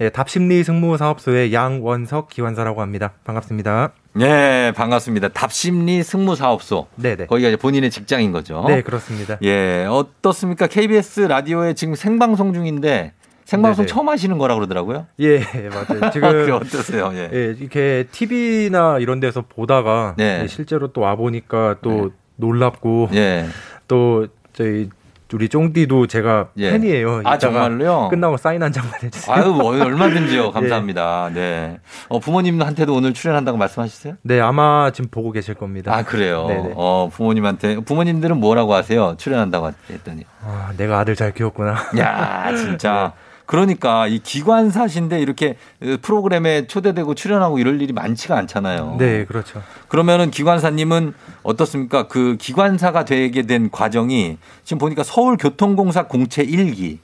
[0.00, 3.12] 예, 답심리 승무사업소의 양원석 기관사라고 합니다.
[3.24, 3.92] 반갑습니다.
[4.16, 5.28] 네, 반갑습니다.
[5.28, 6.86] 답심리 승무사업소.
[6.96, 7.26] 네네.
[7.26, 8.64] 거기가 이제 본인의 직장인 거죠.
[8.68, 9.38] 네, 그렇습니다.
[9.42, 10.68] 예, 어떻습니까?
[10.68, 13.12] KBS 라디오에 지금 생방송 중인데
[13.44, 13.92] 생방송 네네.
[13.92, 15.06] 처음 하시는 거라 그러더라고요.
[15.18, 16.10] 예, 맞아요.
[16.14, 17.10] 지금 어떠세요?
[17.14, 17.28] 예.
[17.32, 20.40] 예, 이렇게 TV나 이런 데서 보다가 네.
[20.42, 23.46] 예, 실제로 또 와 보니까 또 놀랍고 예.
[23.88, 24.88] 또 저희
[25.32, 26.70] 우리 쫑디도 제가 예.
[26.70, 27.22] 팬이에요.
[27.24, 28.08] 아, 정말로요?
[28.08, 29.34] 끝나고 사인 한 장만 해주세요.
[29.34, 30.52] 아유, 뭐, 얼마든지요.
[30.52, 31.30] 감사합니다.
[31.34, 31.80] 네.
[32.08, 34.14] 어, 부모님한테도 오늘 출연한다고 말씀하셨어요?
[34.22, 35.92] 네, 아마 지금 보고 계실 겁니다.
[35.92, 36.46] 아, 그래요?
[36.46, 36.72] 네네.
[36.76, 39.16] 어, 부모님한테, 부모님들은 뭐라고 하세요?
[39.18, 40.24] 출연한다고 했더니.
[40.44, 41.74] 아, 내가 아들 잘 키웠구나.
[41.98, 43.12] 야, 진짜.
[43.46, 45.56] 그러니까 이 기관사신데 이렇게
[46.02, 48.96] 프로그램에 초대되고 출연하고 이럴 일이 많지가 않잖아요.
[48.98, 49.62] 네, 그렇죠.
[49.88, 52.08] 그러면은 기관사님은 어떻습니까?
[52.08, 56.98] 그 기관사가 되게 된 과정이 지금 보니까 서울교통공사 공채 1기.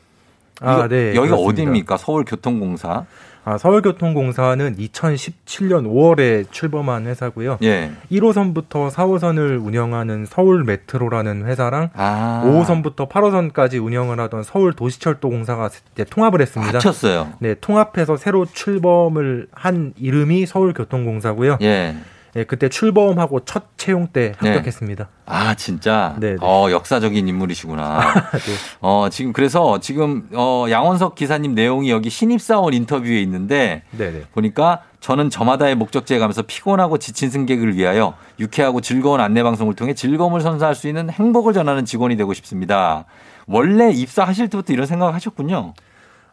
[0.60, 1.48] 아, 네, 여기가 그렇습니다.
[1.48, 1.96] 어디입니까?
[1.96, 3.04] 서울교통공사.
[3.44, 7.58] 아, 서울교통공사는 2017년 5월에 출범한 회사고요.
[7.62, 7.90] 예.
[8.12, 12.42] 1호선부터 4호선을 운영하는 서울 메트로라는 회사랑 아.
[12.44, 16.74] 5호선부터 8호선까지 운영을 하던 서울 도시철도공사가 이제 통합을 했습니다.
[16.74, 17.32] 합쳤어요.
[17.38, 21.58] 네, 통합해서 새로 출범을 한 이름이 서울교통공사고요.
[21.62, 21.96] 예.
[22.36, 24.50] 예, 그때 출범하고 첫 채용 때 네.
[24.50, 25.08] 합격했습니다.
[25.26, 26.16] 아, 진짜?
[26.20, 26.36] 네, 네.
[26.40, 28.00] 어, 역사적인 인물이시구나.
[28.80, 34.22] 어, 지금 그래서 지금 어, 양원석 기사님 내용이 여기 신입사원 인터뷰에 있는데 네, 네.
[34.32, 40.40] 보니까 저는 저마다의 목적지에 가면서 피곤하고 지친 승객을 위하여 유쾌하고 즐거운 안내 방송을 통해 즐거움을
[40.40, 43.06] 선사할 수 있는 행복을 전하는 직원이 되고 싶습니다.
[43.46, 45.74] 원래 입사하실 때부터 이런 생각을 하셨군요.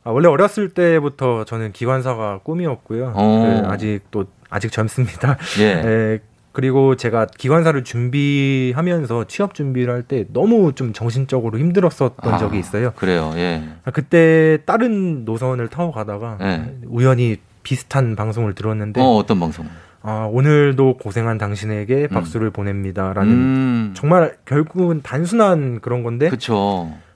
[0.03, 3.11] 아, 원래 어렸을 때부터 저는 기관사가 꿈이었고요.
[3.13, 3.43] 어.
[3.43, 5.37] 네, 아직 또 아직 젊습니다.
[5.59, 5.63] 예.
[5.63, 6.19] 예,
[6.53, 12.91] 그리고 제가 기관사를 준비하면서 취업 준비를 할 때 너무 좀 정신적으로 힘들었었던 아, 적이 있어요.
[12.95, 13.31] 그래요.
[13.35, 13.63] 예.
[13.83, 16.75] 아, 그때 다른 노선을 타고 가다가 예.
[16.87, 19.67] 우연히 비슷한 방송을 들었는데 어, 어떤 방송?
[20.01, 23.91] 아, 오늘도 고생한 당신에게 박수를 보냅니다라는 음.
[23.95, 26.55] 정말 결국은 단순한 그런 건데 그렇죠.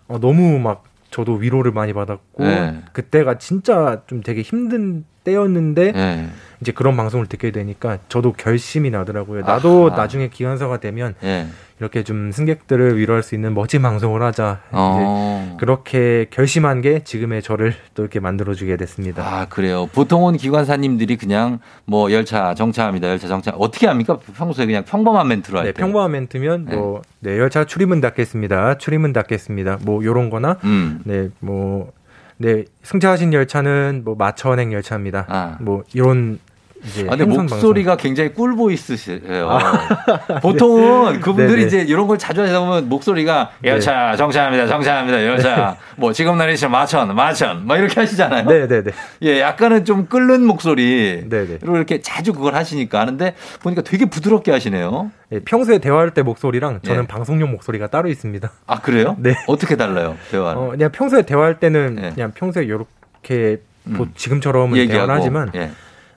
[0.08, 2.82] 어, 너무 막 저도 위로를 많이 받았고 네.
[2.92, 6.26] 그때가 진짜 좀 되게 힘든 때였는데 예.
[6.62, 9.42] 이제 그런 방송을 듣게 되니까 저도 결심이 나더라고요.
[9.42, 9.98] 나도 아하.
[9.98, 11.48] 나중에 기관사가 되면 예.
[11.80, 14.60] 이렇게 좀 승객들을 위로할 수 있는 멋진 방송을 하자.
[14.72, 15.58] 어.
[15.60, 19.24] 그렇게 결심한 게 지금의 저를 또 이렇게 만들어주게 됐습니다.
[19.24, 19.88] 아, 그래요.
[19.88, 23.10] 보통은 기관사님들이 그냥 뭐 열차 정차합니다.
[23.10, 23.52] 열차 정차.
[23.58, 24.20] 어떻게 합니까?
[24.38, 25.82] 평소에 그냥 평범한 멘트로 할 네, 때.
[25.82, 28.78] 평범한 멘트면 뭐 네, 열차 출입문 닫겠습니다.
[28.78, 29.80] 출입문 닫겠습니다.
[29.82, 31.02] 뭐 요런 거나 음.
[31.06, 31.92] 네, 뭐
[32.38, 35.26] 네, 승차하신 열차는 뭐 마천행 열차입니다.
[35.28, 35.58] 아.
[35.60, 36.38] 뭐 이런
[36.86, 39.20] 이제 아, 근데 목소리가 굉장히 꿀 보이스세요.
[40.42, 41.68] 보통은 그분들이 네네.
[41.68, 44.68] 이제 이런 걸 자주 하다 보면 목소리가 열차 정차합니다.
[44.68, 45.26] 정차합니다.
[45.26, 45.78] 열차.
[45.98, 47.68] 뭐 지금 내리시면 마천, 마천.
[47.68, 48.48] 막 이렇게 하시잖아요.
[48.48, 48.92] 네, 네, 네.
[49.24, 51.24] 예, 약간은 좀 끓는 목소리.
[51.30, 51.58] 네, 네.
[51.62, 55.12] 로 이렇게 자주 그걸 하시니까 하는데 보니까 되게 부드럽게 하시네요.
[55.34, 57.08] 예, 평소에 대화할 때 목소리랑 저는 예.
[57.08, 58.52] 방송용 목소리가 따로 있습니다.
[58.68, 59.16] 아, 그래요?
[59.20, 59.36] 네.
[59.48, 60.18] 어떻게 달라요?
[60.32, 60.62] 대화는.
[60.62, 64.82] 어, 그냥 평소에 대화할 때는 그냥 평소에 이렇게 뭐 지금처럼은 예.
[64.82, 64.82] 음.
[64.82, 65.06] 얘기하고.
[65.06, 65.72] 대화를 하지만 예.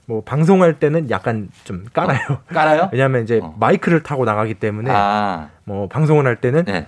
[0.07, 2.19] 뭐 방송할 때는 약간 좀 깔아요.
[2.49, 2.91] 깔아요?
[2.93, 5.49] 왜냐하면 이제 마이크를 타고 나가기 때문에 아.
[5.65, 6.87] 뭐 방송을 할 때는 네.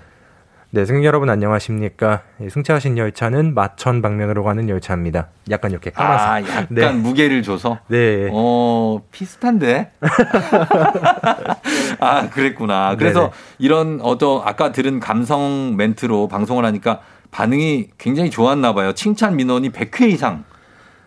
[0.71, 2.23] 네, 승객 여러분 안녕하십니까?
[2.43, 5.29] 예, 승차하신 열차는 마천 방면으로 가는 열차입니다.
[5.49, 6.25] 약간 이렇게 깔아서.
[6.25, 6.91] 아, 약간 네.
[6.91, 7.79] 무게를 줘서.
[7.87, 8.29] 네.
[8.33, 9.93] 어, 비슷한데?
[12.01, 12.97] 아, 그랬구나.
[12.97, 13.33] 그래서 네네.
[13.59, 17.01] 이런 어떤 아까 들은 감성 멘트로 방송을 하니까
[17.31, 18.93] 반응이 굉장히 좋았나 봐요.
[18.93, 20.45] 칭찬 민원이 100회 이상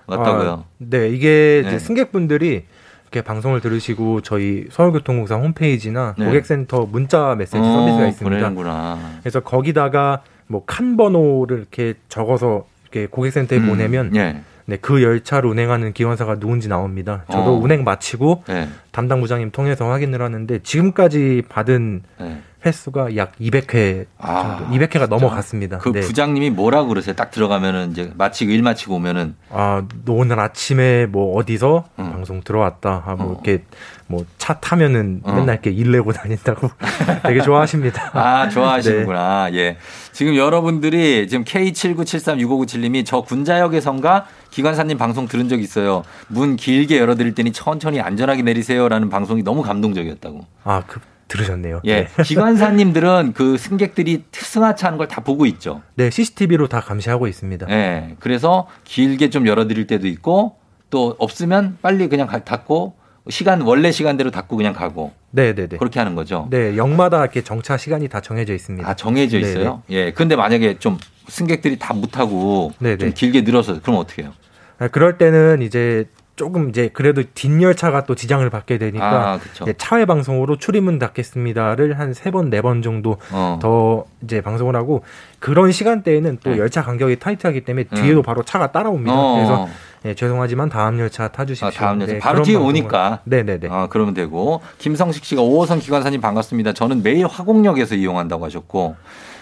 [0.09, 0.49] 왔다고요.
[0.51, 1.79] 아, 네, 이게 이제 네.
[1.79, 2.65] 승객분들이
[3.11, 6.25] 이렇게 방송을 들으시고 저희 서울교통공사 홈페이지나 네.
[6.25, 8.35] 고객센터 문자 메시지 어, 서비스가 있습니다.
[8.37, 8.99] 보내는구나.
[9.21, 14.41] 그래서 거기다가 뭐 칸 번호를 이렇게 적어서 이렇게 고객센터에 음, 보내면 예.
[14.65, 17.23] 네, 그 열차를 운행하는 기관사가 누군지 나옵니다.
[17.31, 17.59] 저도 어.
[17.59, 18.67] 운행 마치고 네.
[18.91, 22.41] 담당 부장님 통해서 확인을 하는데 지금까지 받은 네.
[22.65, 25.77] 횟수가 약 200회 정도, 200회가 넘어갔습니다.
[25.77, 26.01] 그 네.
[26.01, 27.15] 부장님이 뭐라 그러세요?
[27.15, 32.11] 딱 들어가면은 이제 마치고 일 마치고 오면은 아, 너 오늘 아침에 뭐 어디서 음.
[32.11, 33.03] 방송 들어왔다.
[33.05, 33.63] 아, 뭐 이렇게
[34.07, 35.33] 뭐 차 타면은 어.
[35.33, 36.71] 맨날 이렇게 일 내고 다닌다고
[37.21, 38.09] 되게 좋아하십니다.
[38.13, 39.51] 아, 좋아하시는구나.
[39.51, 39.57] 네.
[39.57, 39.77] 예.
[40.11, 46.03] 지금 여러분들이 지금 K79736597님이 저 군자역에선가 기관사님 방송 들은 적 있어요.
[46.29, 50.47] 문 길게 열어드릴 테니 천천히 안전하게 내리세요라는 방송이 너무 감동적이었다고.
[50.63, 50.99] 아, 그
[51.29, 51.81] 들으셨네요.
[51.85, 52.05] 예.
[52.05, 52.07] 네.
[52.23, 55.81] 기관사님들은 그 승객들이 승하차하는 걸 다 보고 있죠.
[55.95, 57.67] 네, CCTV로 다 감시하고 있습니다.
[57.69, 58.15] 예.
[58.19, 60.57] 그래서 길게 좀 열어드릴 때도 있고
[60.89, 62.95] 또 없으면 빨리 그냥 가- 닫고
[63.29, 65.77] 시간 원래 시간대로 닫고 그냥 가고 네, 네, 네.
[65.77, 66.47] 그렇게 하는 거죠.
[66.49, 68.87] 네, 역마다 이렇게 정차 시간이 다 정해져 있습니다.
[68.87, 69.83] 아 정해져 네, 있어요.
[69.89, 70.11] 예.
[70.11, 73.13] 근데 만약에 좀 승객들이 다못 타고 네, 좀 네.
[73.13, 74.33] 길게 늘어서 그럼 어떻게 해요?
[74.79, 76.05] 아, 그럴 때는 이제
[76.39, 79.39] 조금 이제 그래도 뒷열차가 또 지장을 받게 되니까 아,
[79.77, 83.59] 차회 방송으로 출입문 닫겠습니다를 한 세 번네번 정도 어.
[83.61, 85.03] 더 이제 방송을 하고
[85.39, 88.01] 그런 시간대에는 또 열차 간격이 타이트하기 때문에 네.
[88.01, 89.13] 뒤에도 바로 차가 따라옵니다.
[89.13, 89.35] 어.
[89.35, 89.67] 그래서
[90.05, 91.67] 예, 죄송하지만 다음 열차 타주십시오.
[91.67, 93.19] 아, 다음 여자 네, 바로 뒤에 방송을- 오니까.
[93.25, 93.67] 네네네.
[93.69, 94.61] 아, 그러면 되고.
[94.77, 96.71] 김성식 씨가 5호선 기관사님 반갑습니다.
[96.71, 98.95] 저는 매일 화곡역에서 이용한다고 하셨고.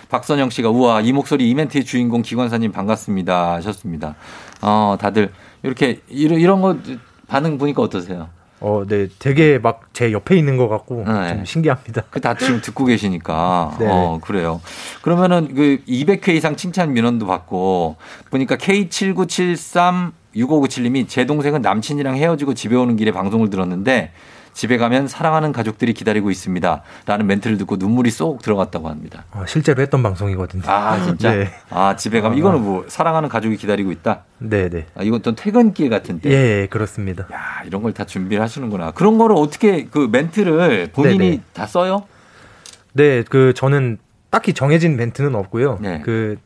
[0.10, 4.16] 박선영 씨가 우와 이 목소리 이멘트의 주인공 기관사님 반갑습니다 하셨습니다.
[4.62, 5.32] 어 다들
[5.64, 6.78] 이렇게 이런 이런 거
[7.28, 8.30] 반응 보니까 어떠세요?
[8.60, 11.30] 어, 네, 되게 막 제 옆에 있는 것 같고 네.
[11.30, 12.04] 좀 신기합니다.
[12.12, 13.76] 그 다 지금 듣고 계시니까.
[13.82, 13.88] 네.
[13.90, 14.62] 어, 그래요.
[15.02, 17.96] 그러면은 그 200회 이상 칭찬 민원도 받고
[18.30, 24.12] 보니까 K7973 6597님이 제 동생은 남친이랑 헤어지고 집에 오는 길에 방송을 들었는데
[24.58, 26.82] 집에 가면 사랑하는 가족들이 기다리고 있습니다.
[27.06, 29.26] 라는 멘트를 듣고 눈물이 쏙 들어갔다고 합니다.
[29.32, 30.64] 어, 실제로 했던 방송이거든요.
[30.66, 31.32] 아, 진짜?
[31.32, 31.52] 네.
[31.70, 34.24] 아, 집에 가면 이거는 뭐 사랑하는 가족이 기다리고 있다?
[34.40, 34.88] 네, 네.
[34.96, 36.32] 아, 이건 또 퇴근길 같은데.
[36.32, 37.28] 예, 예, 그렇습니다.
[37.32, 38.92] 아, 이런 걸 다 준비를 하시는구나.
[38.94, 41.42] 그런 거를 어떻게 그 멘트를 본인이 네네.
[41.54, 42.06] 다 써요?
[42.94, 44.00] 네, 그 저는
[44.32, 45.78] 딱히 정해진 멘트는 없고요.
[45.84, 46.02] 네.
[46.04, 46.38] 그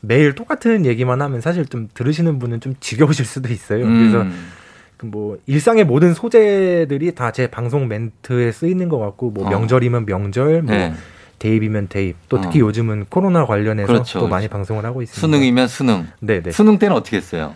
[0.00, 3.84] 매일 똑같은 얘기만 하면 사실 좀 들으시는 분은 좀 지겨우실 수도 있어요.
[3.86, 3.98] 음.
[4.12, 4.30] 그래서 그
[5.04, 9.50] 뭐 일상의 모든 소재들이 다 제 방송 멘트에 쓰이는 것 같고 뭐 어.
[9.50, 10.94] 명절이면 명절, 뭐 네.
[11.38, 12.66] 대입이면 대입, 또 특히 어.
[12.66, 14.52] 요즘은 코로나 관련해서 그렇죠, 또 많이 그렇죠.
[14.56, 15.20] 방송을 하고 있습니다.
[15.20, 16.06] 수능이면 수능.
[16.20, 16.50] 네, 네.
[16.50, 17.54] 수능 때는 어떻게 했어요?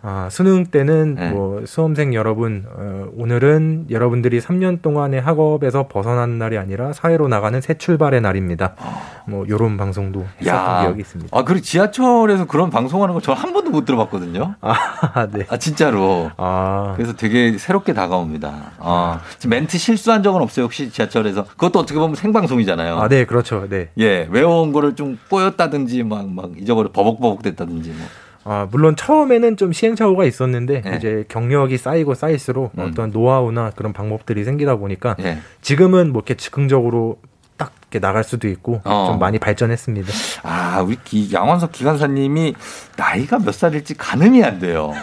[0.00, 1.30] 아, 수능 때는 네.
[1.30, 7.74] 뭐 수험생 여러분, 어, 오늘은 여러분들이 3년 동안의 학업에서 벗어난 날이 아니라 사회로 나가는 새
[7.74, 8.74] 출발의 날입니다.
[9.26, 11.36] 뭐 요런 방송도 했었던 기억이 있습니다.
[11.36, 14.54] 아, 그리고 지하철에서 그런 방송하는 거 저 한 번도 못 들어봤거든요.
[14.60, 15.46] 아, 네.
[15.50, 16.30] 아, 진짜로.
[16.36, 18.72] 아, 그래서 되게 새롭게 다가옵니다.
[18.78, 21.44] 아, 멘트 실수한 적은 없어요, 혹시 지하철에서?
[21.44, 22.98] 그것도 어떻게 보면 생방송이잖아요.
[22.98, 23.66] 아, 네, 그렇죠.
[23.68, 23.90] 네.
[23.98, 28.06] 예, 외워온 거를 좀 꼬였다든지 막, 막 잊어버려 버벅버벅 됐다든지 뭐.
[28.50, 30.96] 아, 물론 처음에는 좀 시행착오가 있었는데 네.
[30.96, 32.88] 이제 경력이 쌓이고 쌓일수록 음.
[32.90, 35.38] 어떤 노하우나 그런 방법들이 생기다 보니까 예.
[35.60, 37.18] 지금은 뭐 이렇게 즉흥적으로
[37.58, 39.08] 딱 이렇게 나갈 수도 있고 어.
[39.10, 40.10] 좀 많이 발전했습니다.
[40.44, 42.54] 아, 우리 기- 양원석 기관사님이
[42.96, 44.94] 나이가 몇 살일지 가늠이 안 돼요.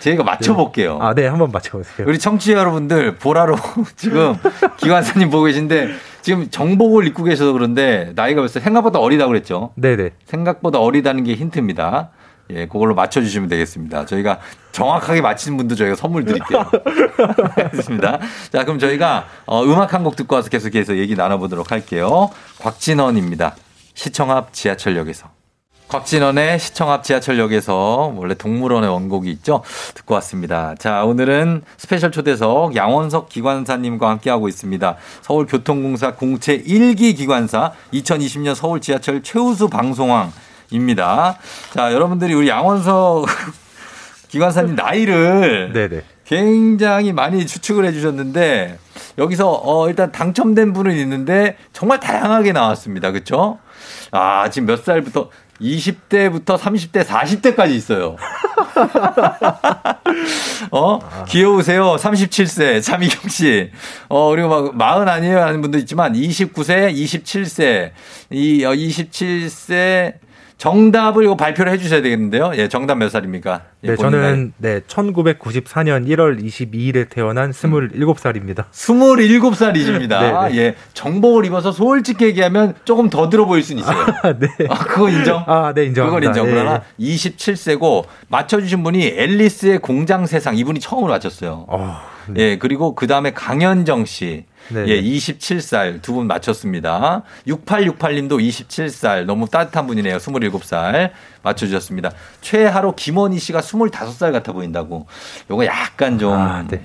[0.00, 0.98] 저희가 맞춰볼게요.
[1.00, 2.06] 아, 네, 한번 맞춰보세요.
[2.08, 3.56] 우리 청취자 여러분들 보라로
[3.96, 4.34] 지금
[4.76, 5.88] 기관사님 보고 계신데
[6.20, 8.60] 지금 정복을 입고 계셔서 그런데 나이가 몇 살?
[8.62, 9.70] 생각보다 어리다고 그랬죠?
[9.76, 10.10] 네네.
[10.26, 12.10] 생각보다 어리다는 게 힌트입니다.
[12.50, 14.06] 예, 그걸로 맞춰주시면 되겠습니다.
[14.06, 14.38] 저희가
[14.72, 16.64] 정확하게 맞히는 분도 저희가 선물 드릴게요.
[17.56, 18.18] 알겠습니다.
[18.52, 22.30] 자, 그럼 저희가 어, 음악 한 곡 듣고 와서 계속해서 얘기 나눠보도록 할게요.
[22.60, 23.56] 곽진원입니다.
[23.94, 25.28] 시청 앞 지하철역에서.
[25.88, 29.62] 곽진언의 시청 앞 지하철역에서 원래 동물원의 원곡이 있죠.
[29.94, 30.74] 듣고 왔습니다.
[30.78, 34.96] 자, 오늘은 스페셜 초대석 양원석 기관사님과 함께하고 있습니다.
[35.22, 40.30] 서울교통공사 공채 1기 기관사 2020년 서울 지하철 최우수 방송왕
[40.70, 41.38] 입니다.
[41.72, 43.26] 자, 여러분들이 우리 양원석
[44.28, 46.02] 기관사님 나이를 네네.
[46.24, 48.78] 굉장히 많이 추측을 해주셨는데
[49.16, 53.12] 여기서 어 일단 당첨된 분은 있는데 정말 다양하게 나왔습니다.
[53.12, 53.58] 그렇죠?
[54.10, 58.16] 아 지금 몇 살부터 20대부터 30대, 40대까지 있어요.
[60.70, 60.98] 어?
[61.28, 61.96] 귀여우세요.
[61.96, 62.82] 37세.
[62.82, 63.70] 차미경 씨.
[64.08, 65.40] 어, 그리고 막, 마흔 아니에요.
[65.40, 67.90] 하는 분도 있지만, 29세, 27세.
[68.30, 70.14] 이, 어, 27세.
[70.58, 72.50] 정답을 이거 발표를 해 주셔야 되겠는데요.
[72.56, 73.62] 예, 정답 몇 살입니까?
[73.84, 73.96] 예, 네, 나이.
[73.96, 78.64] 저는 네 1994년 1월 22일에 태어난 27살입니다.
[78.72, 80.18] 27살이십니다.
[80.20, 80.56] 네, 네.
[80.58, 80.74] 예.
[80.94, 84.04] 정복을 입어서 솔직히 얘기하면 조금 더 들어 보일 수는 있어요.
[84.40, 84.48] 네.
[84.68, 85.44] 아, 그거 인정?
[85.46, 86.04] 아, 네, 인정합니다.
[86.04, 86.46] 그건 인정.
[86.48, 91.66] 예, 그러나 27세고 맞춰주신 분이 앨리스의 공장 세상 이분이 처음으로 맞췄어요.
[91.68, 92.00] 어,
[92.36, 94.44] 예, 그리고 그 다음에 강현정 씨.
[94.70, 95.02] 네, 예, 네.
[95.02, 97.22] 27살 두 분 맞췄습니다.
[97.46, 100.16] 6868님도 27살 너무 따뜻한 분이네요.
[100.18, 101.10] 27살
[101.42, 102.10] 맞춰주셨습니다.
[102.40, 105.06] 최하로 김원희 씨가 25살 같아 보인다고.
[105.50, 106.32] 요거 약간 좀.
[106.32, 106.82] 아, 네.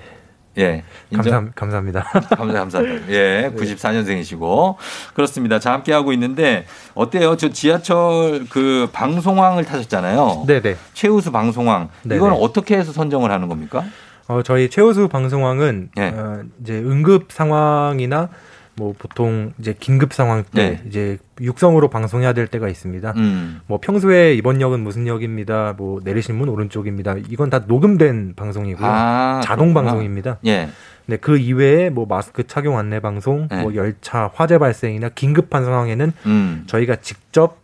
[0.59, 0.83] 예.
[1.09, 1.31] 인정?
[1.33, 2.03] 감사, 감사 합니다.
[2.29, 3.09] 감사, 감사합니다.
[3.09, 4.75] 예, 94년생이시고.
[5.15, 5.57] 그렇습니다.
[5.57, 7.37] 자, 함께하고 있는데, 어때요?
[7.37, 10.43] 저 지하철 그 방송왕을 타셨잖아요.
[10.45, 10.75] 네네.
[10.93, 11.89] 최우수 방송왕.
[12.03, 12.17] 네네.
[12.17, 13.83] 이건 어떻게 해서 선정을 하는 겁니까?
[14.27, 16.09] 어, 저희 최우수 방송왕은 네.
[16.09, 18.29] 어, 이제 응급 상황이나
[18.75, 20.81] 뭐 보통 이제 긴급 상황 때 네.
[20.87, 23.13] 이제 육성으로 방송해야 될 때가 있습니다.
[23.17, 23.61] 음.
[23.67, 25.75] 뭐 평소에 이번 역은 무슨 역입니다.
[25.77, 27.17] 뭐 내리신 문 오른쪽입니다.
[27.29, 28.87] 이건 다 녹음된 방송이고요.
[28.89, 29.91] 아, 자동 그렇구나.
[29.91, 30.37] 방송입니다.
[30.47, 30.69] 예.
[31.05, 33.61] 네, 그 이외에 뭐 마스크 착용 안내 방송, 네.
[33.61, 36.63] 뭐 열차 화재 발생이나 긴급한 상황에는 음.
[36.65, 37.57] 저희가 직접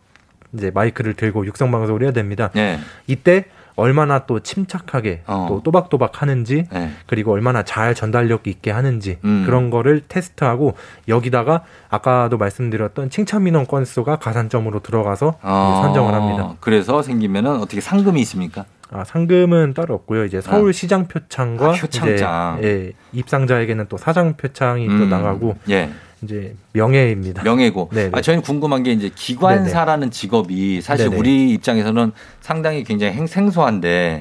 [0.52, 2.50] 이제 마이크를 들고 육성 방송을 해야 됩니다.
[2.56, 2.78] 예.
[3.06, 3.46] 이때
[3.76, 5.46] 얼마나 또 침착하게 어.
[5.48, 6.90] 또 또박또박 하는지 예.
[7.06, 9.44] 그리고 얼마나 잘 전달력 있게 하는지 음.
[9.46, 10.74] 그런 거를 테스트하고
[11.08, 16.54] 여기다가 아까도 말씀드렸던 칭찬 민원 건수가 가산점으로 들어가서 어, 선정을 합니다.
[16.60, 18.64] 그래서 생기면은 어떻게 상금이 있습니까?
[18.92, 20.24] 아, 상금은 따로 없고요.
[20.24, 22.58] 이제 서울 시장 표창과 아, 표창장.
[22.58, 25.10] 이제 예, 입상자에게는 또 사장 표창이 또 음.
[25.10, 25.90] 나가고 예.
[26.22, 27.42] 이제 명예입니다.
[27.42, 27.90] 명예고.
[27.92, 28.10] 네네.
[28.12, 31.18] 아, 저희는 궁금한 게 이제 기관사라는 직업이 사실 네네.
[31.18, 34.20] 우리 입장에서는 상당히 굉장히 행- 생소한데.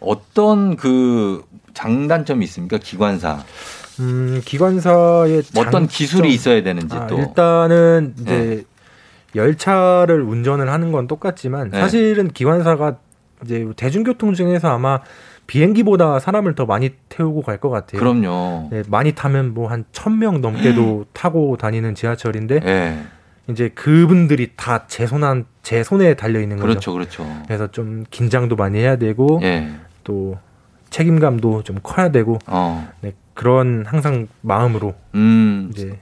[0.00, 1.42] 어떤 그
[1.74, 2.78] 장단점이 있습니까?
[2.78, 3.42] 기관사.
[4.00, 7.18] 음, 기관사의 뭐 어떤 장점- 기술이 있어야 되는지 아, 또.
[7.18, 8.64] 일단은 이제
[9.34, 11.80] 열차를 운전을 하는 건 똑같지만 네.
[11.80, 12.96] 사실은 기관사가
[13.44, 15.00] 이제 대중교통 중에서 아마
[15.46, 17.98] 비행기보다 사람을 더 많이 태우고 갈 것 같아요.
[18.00, 18.68] 그럼요.
[18.70, 22.98] 네, 많이 타면 뭐 한 천 명 넘게도 타고 다니는 지하철인데 예.
[23.48, 26.66] 이제 그분들이 다 제 손한 제 손에 달려 있는 거죠.
[26.68, 27.42] 그렇죠, 그렇죠.
[27.46, 29.68] 그래서 좀 긴장도 많이 해야 되고 예.
[30.04, 30.38] 또
[30.90, 32.88] 책임감도 좀 커야 되고 어.
[33.00, 35.70] 네, 그런 항상 마음으로 음.
[35.72, 35.98] 이제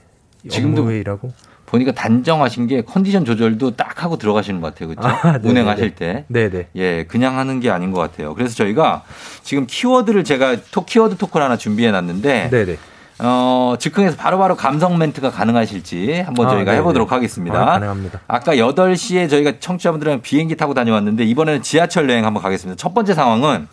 [0.49, 1.31] 지금도 일하고
[1.71, 4.89] 보니까 단정하신 게 컨디션 조절도 딱 하고 들어가시는 것 같아요.
[4.89, 5.07] 그렇죠?
[5.07, 5.49] 아, 네네네.
[5.49, 6.25] 운행하실 때.
[6.27, 6.67] 네네.
[6.75, 8.35] 예, 그냥 하는 게 아닌 것 같아요.
[8.35, 9.03] 그래서 저희가
[9.41, 12.77] 지금 키워드를 제가 토 키워드 토크를 하나 준비해 놨는데 네네.
[13.19, 16.77] 어, 즉흥에서 바로바로 감성 멘트가 가능하실지 한번 아, 저희가 네네.
[16.79, 17.61] 해보도록 하겠습니다.
[17.61, 18.19] 아, 가능합니다.
[18.27, 22.77] 아까 8시에 저희가 청취자분들이랑 비행기 타고 다녀왔는데 이번에는 지하철 여행 한번 가겠습니다.
[22.77, 23.67] 첫 번째 상황은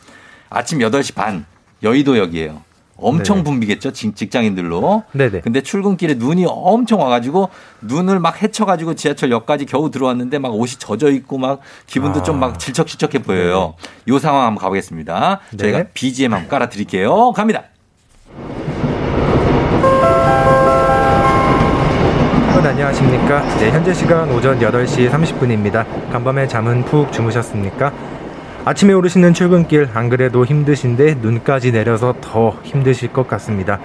[0.51, 1.45] 아침 8시 반
[1.83, 2.68] 여의도역이에요.
[3.01, 3.45] 엄청 네네.
[3.45, 5.05] 붐비겠죠 직- 직장인들로.
[5.13, 5.41] 네네.
[5.41, 7.49] 근데 출근길에 눈이 엄청 와가지고
[7.83, 12.23] 눈을 막 헤쳐가지고 지하철역까지 겨우 들어왔는데 막 옷이 젖어 있고 막 기분도 아.
[12.23, 13.75] 좀막 질척질척해 보여요.
[14.07, 15.41] 이 상황 한번 가보겠습니다.
[15.59, 15.89] 저희가 네.
[15.95, 17.33] BGM 한번 깔아드릴게요.
[17.33, 17.65] 갑니다.
[22.69, 23.41] 안녕하십니까?
[23.59, 25.85] 네, 현재 시간 오전 8시 30분입니다.
[26.13, 27.93] 간밤에 잠은 푹 주무셨습니까?
[28.69, 33.81] 아침에 오르시는 출근길 안 그래도 힘드신데 눈까지 내려서 더 힘드실 것 같습니다.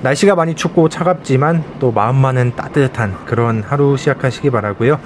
[0.00, 4.98] 날씨가 많이 춥고 차갑지만 또 마음만은 따뜻한 그런 하루 시작하시기 바라고요.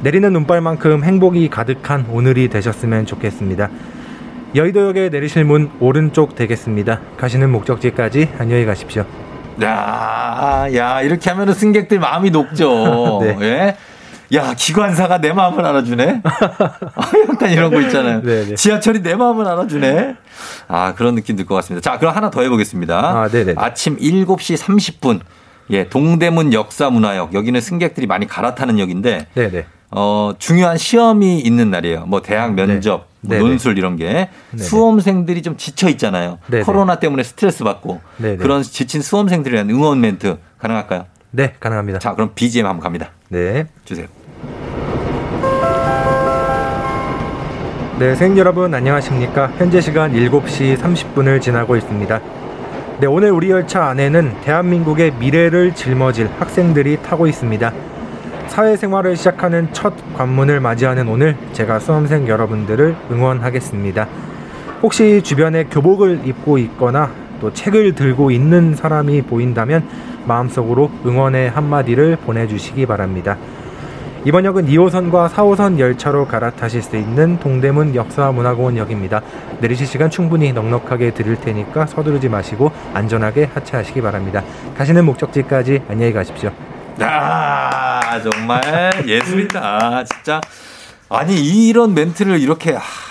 [0.00, 3.68] 내리는 눈발만큼 행복이 가득한 오늘이 되셨으면 좋겠습니다.
[4.54, 7.00] 여의도역에 내리실 문 오른쪽 되겠습니다.
[7.18, 9.04] 가시는 목적지까지 안녕히 가십시오.
[9.62, 13.18] 야, 야, 이렇게 하면은 승객들 마음이 녹죠.
[13.20, 13.36] 네.
[13.42, 13.76] 예?
[14.34, 16.22] 야, 기관사가 내 마음을 알아주네?
[17.30, 18.22] 약간 이런 거 있잖아요.
[18.22, 18.54] 네, 네.
[18.54, 20.16] 지하철이 내 마음을 알아주네?
[20.68, 21.88] 아, 그런 느낌 들 것 같습니다.
[21.92, 22.98] 자, 그럼 하나 더 해보겠습니다.
[22.98, 23.54] 아, 네네.
[23.56, 25.20] 아침 7시 30분.
[25.70, 27.34] 예, 동대문 역사문화역.
[27.34, 29.66] 여기는 승객들이 많이 갈아타는 역인데, 네네.
[29.92, 32.06] 어, 중요한 시험이 있는 날이에요.
[32.06, 33.38] 뭐 대학 면접, 뭐 네.
[33.38, 33.48] 네네.
[33.48, 34.62] 논술 이런 게 네네.
[34.64, 36.38] 수험생들이 좀 지쳐 있잖아요.
[36.48, 36.64] 네네.
[36.64, 38.36] 코로나 때문에 스트레스 받고 네네.
[38.38, 41.06] 그런 지친 수험생들에 대한 응원 멘트 가능할까요?
[41.30, 41.98] 네, 가능합니다.
[42.00, 43.10] 자, 그럼 BGM 한번 갑니다.
[43.28, 43.66] 네.
[43.84, 44.06] 주세요.
[47.98, 49.52] 네, 생 여러분 안녕하십니까?
[49.56, 52.20] 현재 시간 7시 30분을 지나고 있습니다.
[53.00, 57.72] 네, 오늘 우리 열차 안에는 대한민국의 미래를 짊어질 학생들이 타고 있습니다.
[58.48, 64.08] 사회생활을 시작하는 첫 관문을 맞이하는 오늘 제가 수험생 여러분들을 응원하겠습니다.
[64.82, 67.10] 혹시 주변에 교복을 입고 있거나
[67.40, 69.86] 또 책을 들고 있는 사람이 보인다면
[70.26, 73.36] 마음속으로 응원의 한마디를 보내주시기 바랍니다.
[74.26, 79.22] 이번 역은 2호선과 4호선 열차로 갈아타실 수 있는 동대문 역사문화공원 역입니다.
[79.60, 84.42] 내리실 시간 충분히 넉넉하게 드릴 테니까 서두르지 마시고 안전하게 하차하시기 바랍니다.
[84.76, 86.50] 가시는 목적지까지 안녕히 가십시오.
[86.98, 88.60] 아, 정말
[89.06, 90.02] 예술이다.
[90.02, 90.40] 진짜.
[91.08, 93.05] 아니, 이런 멘트를 이렇게, 아, 이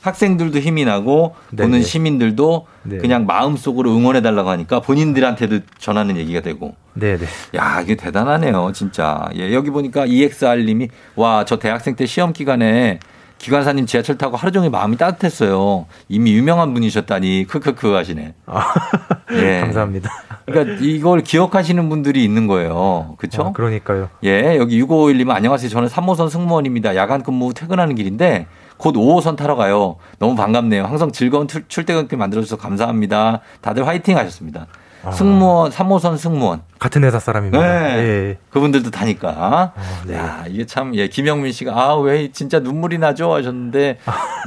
[0.00, 1.82] 학생들도 힘이 나고, 보는 네네.
[1.82, 2.98] 시민들도 네.
[2.98, 6.74] 그냥 마음속으로 응원해 달라고 하니까 본인들한테도 전하는 얘기가 되고.
[6.94, 7.26] 네 네.
[7.56, 9.28] 야, 이게 대단하네요, 진짜.
[9.36, 12.98] 예, 여기 보니까 EXR님이, 와, 저 대학생 때 시험 기간에
[13.38, 15.86] 기관사님 지하철 타고 하루 종일 마음이 따뜻했어요.
[16.08, 18.34] 이미 유명한 분이셨다니, 크크크 하시네.
[19.32, 19.58] 예.
[19.58, 20.10] 아, 감사합니다.
[20.46, 23.14] 그러니까 이걸 기억하시는 분들이 있는 거예요.
[23.18, 23.42] 그쵸?
[23.42, 24.08] 아, 그러니까요.
[24.24, 25.68] 예, 여기 6551님은 안녕하세요.
[25.68, 26.96] 저는 3호선 승무원입니다.
[26.96, 28.46] 야간 근무 후 퇴근하는 길인데
[28.76, 29.96] 곧 5호선 타러 가요.
[30.18, 30.84] 너무 반갑네요.
[30.84, 33.40] 항상 즐거운 출, 출퇴근길 만들어주셔서 감사합니다.
[33.60, 34.66] 다들 화이팅 하셨습니다.
[35.04, 35.10] 아.
[35.10, 36.62] 승무원, 3호선 승무원.
[36.78, 37.60] 같은 회사 사람입니다.
[37.60, 37.98] 네.
[37.98, 38.38] 예.
[38.50, 39.72] 그분들도 다니까.
[40.06, 40.14] 네.
[40.16, 43.32] 야, 이게 참, 예, 김영민 씨가, 아, 왜 진짜 눈물이 나죠?
[43.34, 43.98] 하셨는데,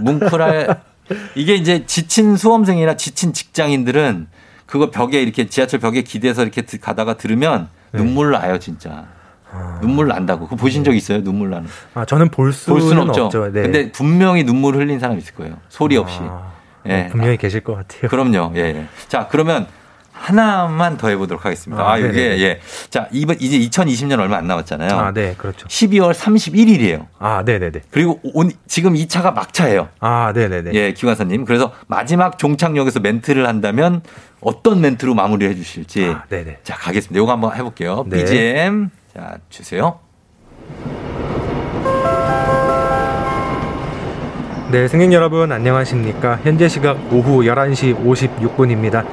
[0.02, 0.82] 뭉클할,
[1.36, 4.28] 이게 이제 지친 수험생이나 지친 직장인들은
[4.66, 8.00] 그거 벽에 이렇게 지하철 벽에 기대서 이렇게 드- 가다가 들으면 네.
[8.02, 9.06] 눈물 나요, 진짜.
[9.82, 10.45] 눈물 난다고.
[10.45, 11.24] 그거 보신 적 있어요?
[11.24, 11.68] 눈물 나는.
[11.93, 13.26] 아, 저는 볼 수는, 볼 수는 없죠.
[13.26, 13.51] 없죠.
[13.51, 13.62] 네.
[13.64, 15.55] 근데 분명히 눈물 흘린 사람 있을 거예요.
[15.70, 16.20] 소리 없이.
[16.88, 17.05] 예.
[17.05, 18.10] 어, 분명히 계실 것 같아요.
[18.10, 18.53] 그럼요.
[18.55, 18.86] 예, 예.
[19.08, 19.68] 자, 그러면
[20.20, 21.84] 하나만 더 해보도록 하겠습니다.
[21.84, 22.39] 아, 아, 이게.
[22.41, 22.60] 예.
[22.89, 24.91] 자, 이번, 이제 2020년 얼마 안 남았잖아요.
[24.97, 25.68] 아, 네, 그렇죠.
[25.68, 27.05] 12월 31일이에요.
[27.20, 27.82] 아, 네 네 네.
[27.91, 29.89] 그리고 온, 지금 2차가 막차예요.
[29.99, 30.72] 아, 네 네 네.
[30.74, 31.45] 예, 기관사님.
[31.45, 34.01] 그래서 마지막 종착역에서 멘트를 한다면
[34.41, 36.05] 어떤 멘트로 마무리해 주실지.
[36.05, 36.58] 아, 네 네.
[36.64, 37.16] 자, 가겠습니다.
[37.20, 38.05] 요거 한번 해볼게요.
[38.08, 38.18] 네.
[38.26, 38.89] BGM.
[39.18, 39.97] 자, 주세요.
[44.72, 46.38] 네, 승객 여러분 안녕하십니까?
[46.43, 49.03] 현재 시각 오후 11시 56분입니다.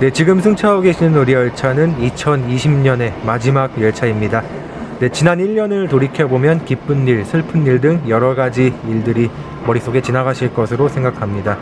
[0.00, 4.42] 네, 지금 승차하고 계시는 우리 열차는 2020년의 마지막 열차입니다.
[4.98, 9.30] 네, 지난 1년을 돌이켜보면 기쁜 일, 슬픈 일 등 여러 가지 일들이
[9.68, 11.58] 머릿속에 지나가실 것으로 생각합니다.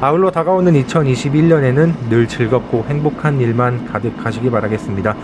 [0.00, 5.14] 아울러 다가오는 2021년에는 늘 즐겁고 행복한 일만 가득하시기 바라겠습니다.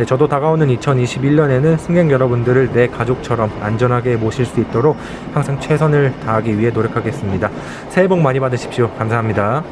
[0.00, 4.96] 네, 저도 다가오는 2021년에는 승객 여러분들을 내 가족처럼 안전하게 모실 수 있도록
[5.34, 7.50] 항상 최선을 다하기 위해 노력하겠습니다.
[7.90, 8.90] 새해 복 많이 받으십시오.
[8.96, 9.62] 감사합니다.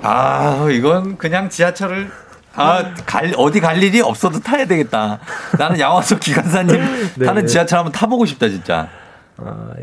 [0.00, 2.10] 아, 이건 그냥 지하철을
[2.54, 5.18] 아, 갈, 어디 갈 일이 없어도 타야 되겠다.
[5.58, 6.80] 나는 양화석 기관사님
[7.18, 7.26] 네.
[7.26, 8.88] 타는 지하철 한번 타보고 싶다, 진짜.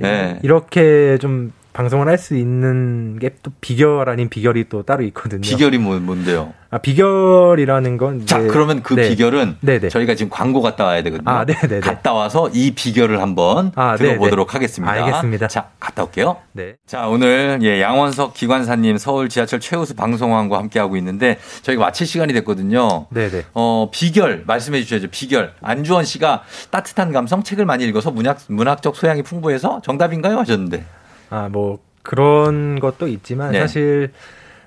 [0.02, 0.40] 네.
[0.42, 5.42] 이렇게 좀 방송을 할 수 있는 게 또 비결 아닌 비결이 또 따로 있거든요.
[5.42, 6.54] 비결이 뭐, 뭔데요?
[6.70, 9.10] 아, 비결이라는 건 자, 그러면 그 네.
[9.10, 9.90] 비결은 네네.
[9.90, 11.30] 저희가 지금 광고 갔다 와야 되거든요.
[11.30, 11.80] 아, 네네네.
[11.80, 14.54] 갔다 와서 이 비결을 한번 아, 들어보도록 네네.
[14.54, 14.92] 하겠습니다.
[14.94, 15.48] 알겠습니다.
[15.48, 16.38] 자, 갔다 올게요.
[16.52, 16.76] 네.
[16.86, 23.08] 자, 오늘 예, 양원석 기관사님 서울 지하철 최우수 방송왕과 함께하고 있는데 저희가 마칠 시간이 됐거든요.
[23.10, 23.46] 네네.
[23.54, 25.08] 어, 비결 말씀해 주셔야죠.
[25.10, 25.54] 비결.
[25.62, 30.38] 안주원 씨가 따뜻한 감성 책을 많이 읽어서 문학, 문학적 소양이 풍부해서 정답인가요?
[30.38, 30.86] 하셨는데.
[31.32, 33.60] 아, 뭐 그런 것도 있지만 네.
[33.60, 34.12] 사실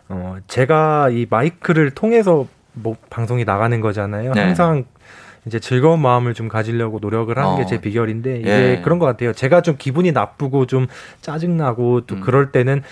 [0.09, 4.33] 어 제가 이 마이크를 통해서 뭐 방송이 나가는 거잖아요.
[4.33, 4.41] 네.
[4.41, 4.85] 항상
[5.47, 7.57] 이제 즐거운 마음을 좀 가지려고 노력을 하는 어.
[7.57, 8.81] 게제 비결인데 이게 예.
[8.83, 9.33] 그런 것 같아요.
[9.33, 10.87] 제가 좀 기분이 나쁘고 좀
[11.21, 12.03] 짜증나고 음.
[12.07, 12.83] 또 그럴 때는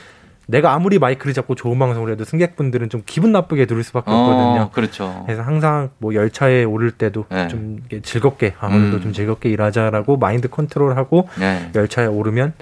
[0.47, 4.71] 내가 아무리 마이크를 잡고 좋은 방송을 해도 승객분들은 좀 기분 나쁘게 들을 수밖에 어, 없거든요.
[4.73, 5.23] 그렇죠.
[5.25, 7.49] 그래서 항상 뭐 열차에 오를 때도 네.
[7.49, 9.03] 좀 즐겁게 아, 오늘도 음.
[9.03, 11.71] 좀 즐겁게 일하자라고 마인드 컨트롤하고 네.
[11.75, 12.53] 열차에 오르면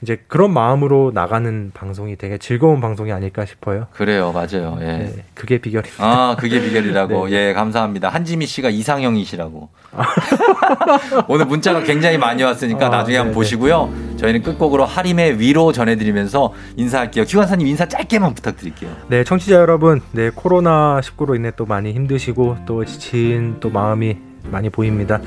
[0.00, 3.88] 이제 그런 마음으로 나가는 방송이 되게 즐거운 방송이 아닐까 싶어요.
[3.92, 4.32] 그래요.
[4.32, 4.78] 맞아요.
[4.80, 4.84] 예.
[4.84, 6.04] 네, 그게 비결입니다.
[6.04, 7.26] 아, 그게 비결이라고.
[7.30, 7.48] 네.
[7.48, 8.08] 예, 감사합니다.
[8.08, 9.68] 한지미 씨가 이상형이시라고.
[11.26, 13.34] 오늘 문자가 굉장히 많이 왔으니까 아, 나중에 한번 네네.
[13.34, 13.92] 보시고요.
[14.18, 17.24] 저희는 끝곡으로 하림의 위로 전해드리면서 인사할게요.
[17.24, 18.90] 기관사님 인사 짧게만 부탁드릴게요.
[19.08, 24.70] 네, 청취자 여러분, 네 코로나 19로 인해 또 많이 힘드시고 또 지친 또 마음이 많이
[24.70, 25.20] 보입니다.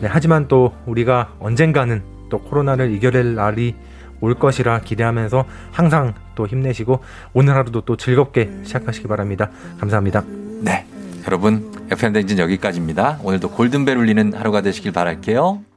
[0.00, 3.74] 네, 하지만 또 우리가 언젠가는 또 코로나를 이겨낼 날이
[4.24, 7.00] 올 것이라 기대하면서 항상 또 힘내시고
[7.34, 9.50] 오늘 하루도 또 즐겁게 시작하시기 바랍니다.
[9.78, 10.24] 감사합니다.
[10.62, 10.86] 네.
[11.26, 13.18] 여러분, FM댕진 여기까지입니다.
[13.22, 15.73] 오늘도 골든벨 울리는 하루가 되시길 바랄게요.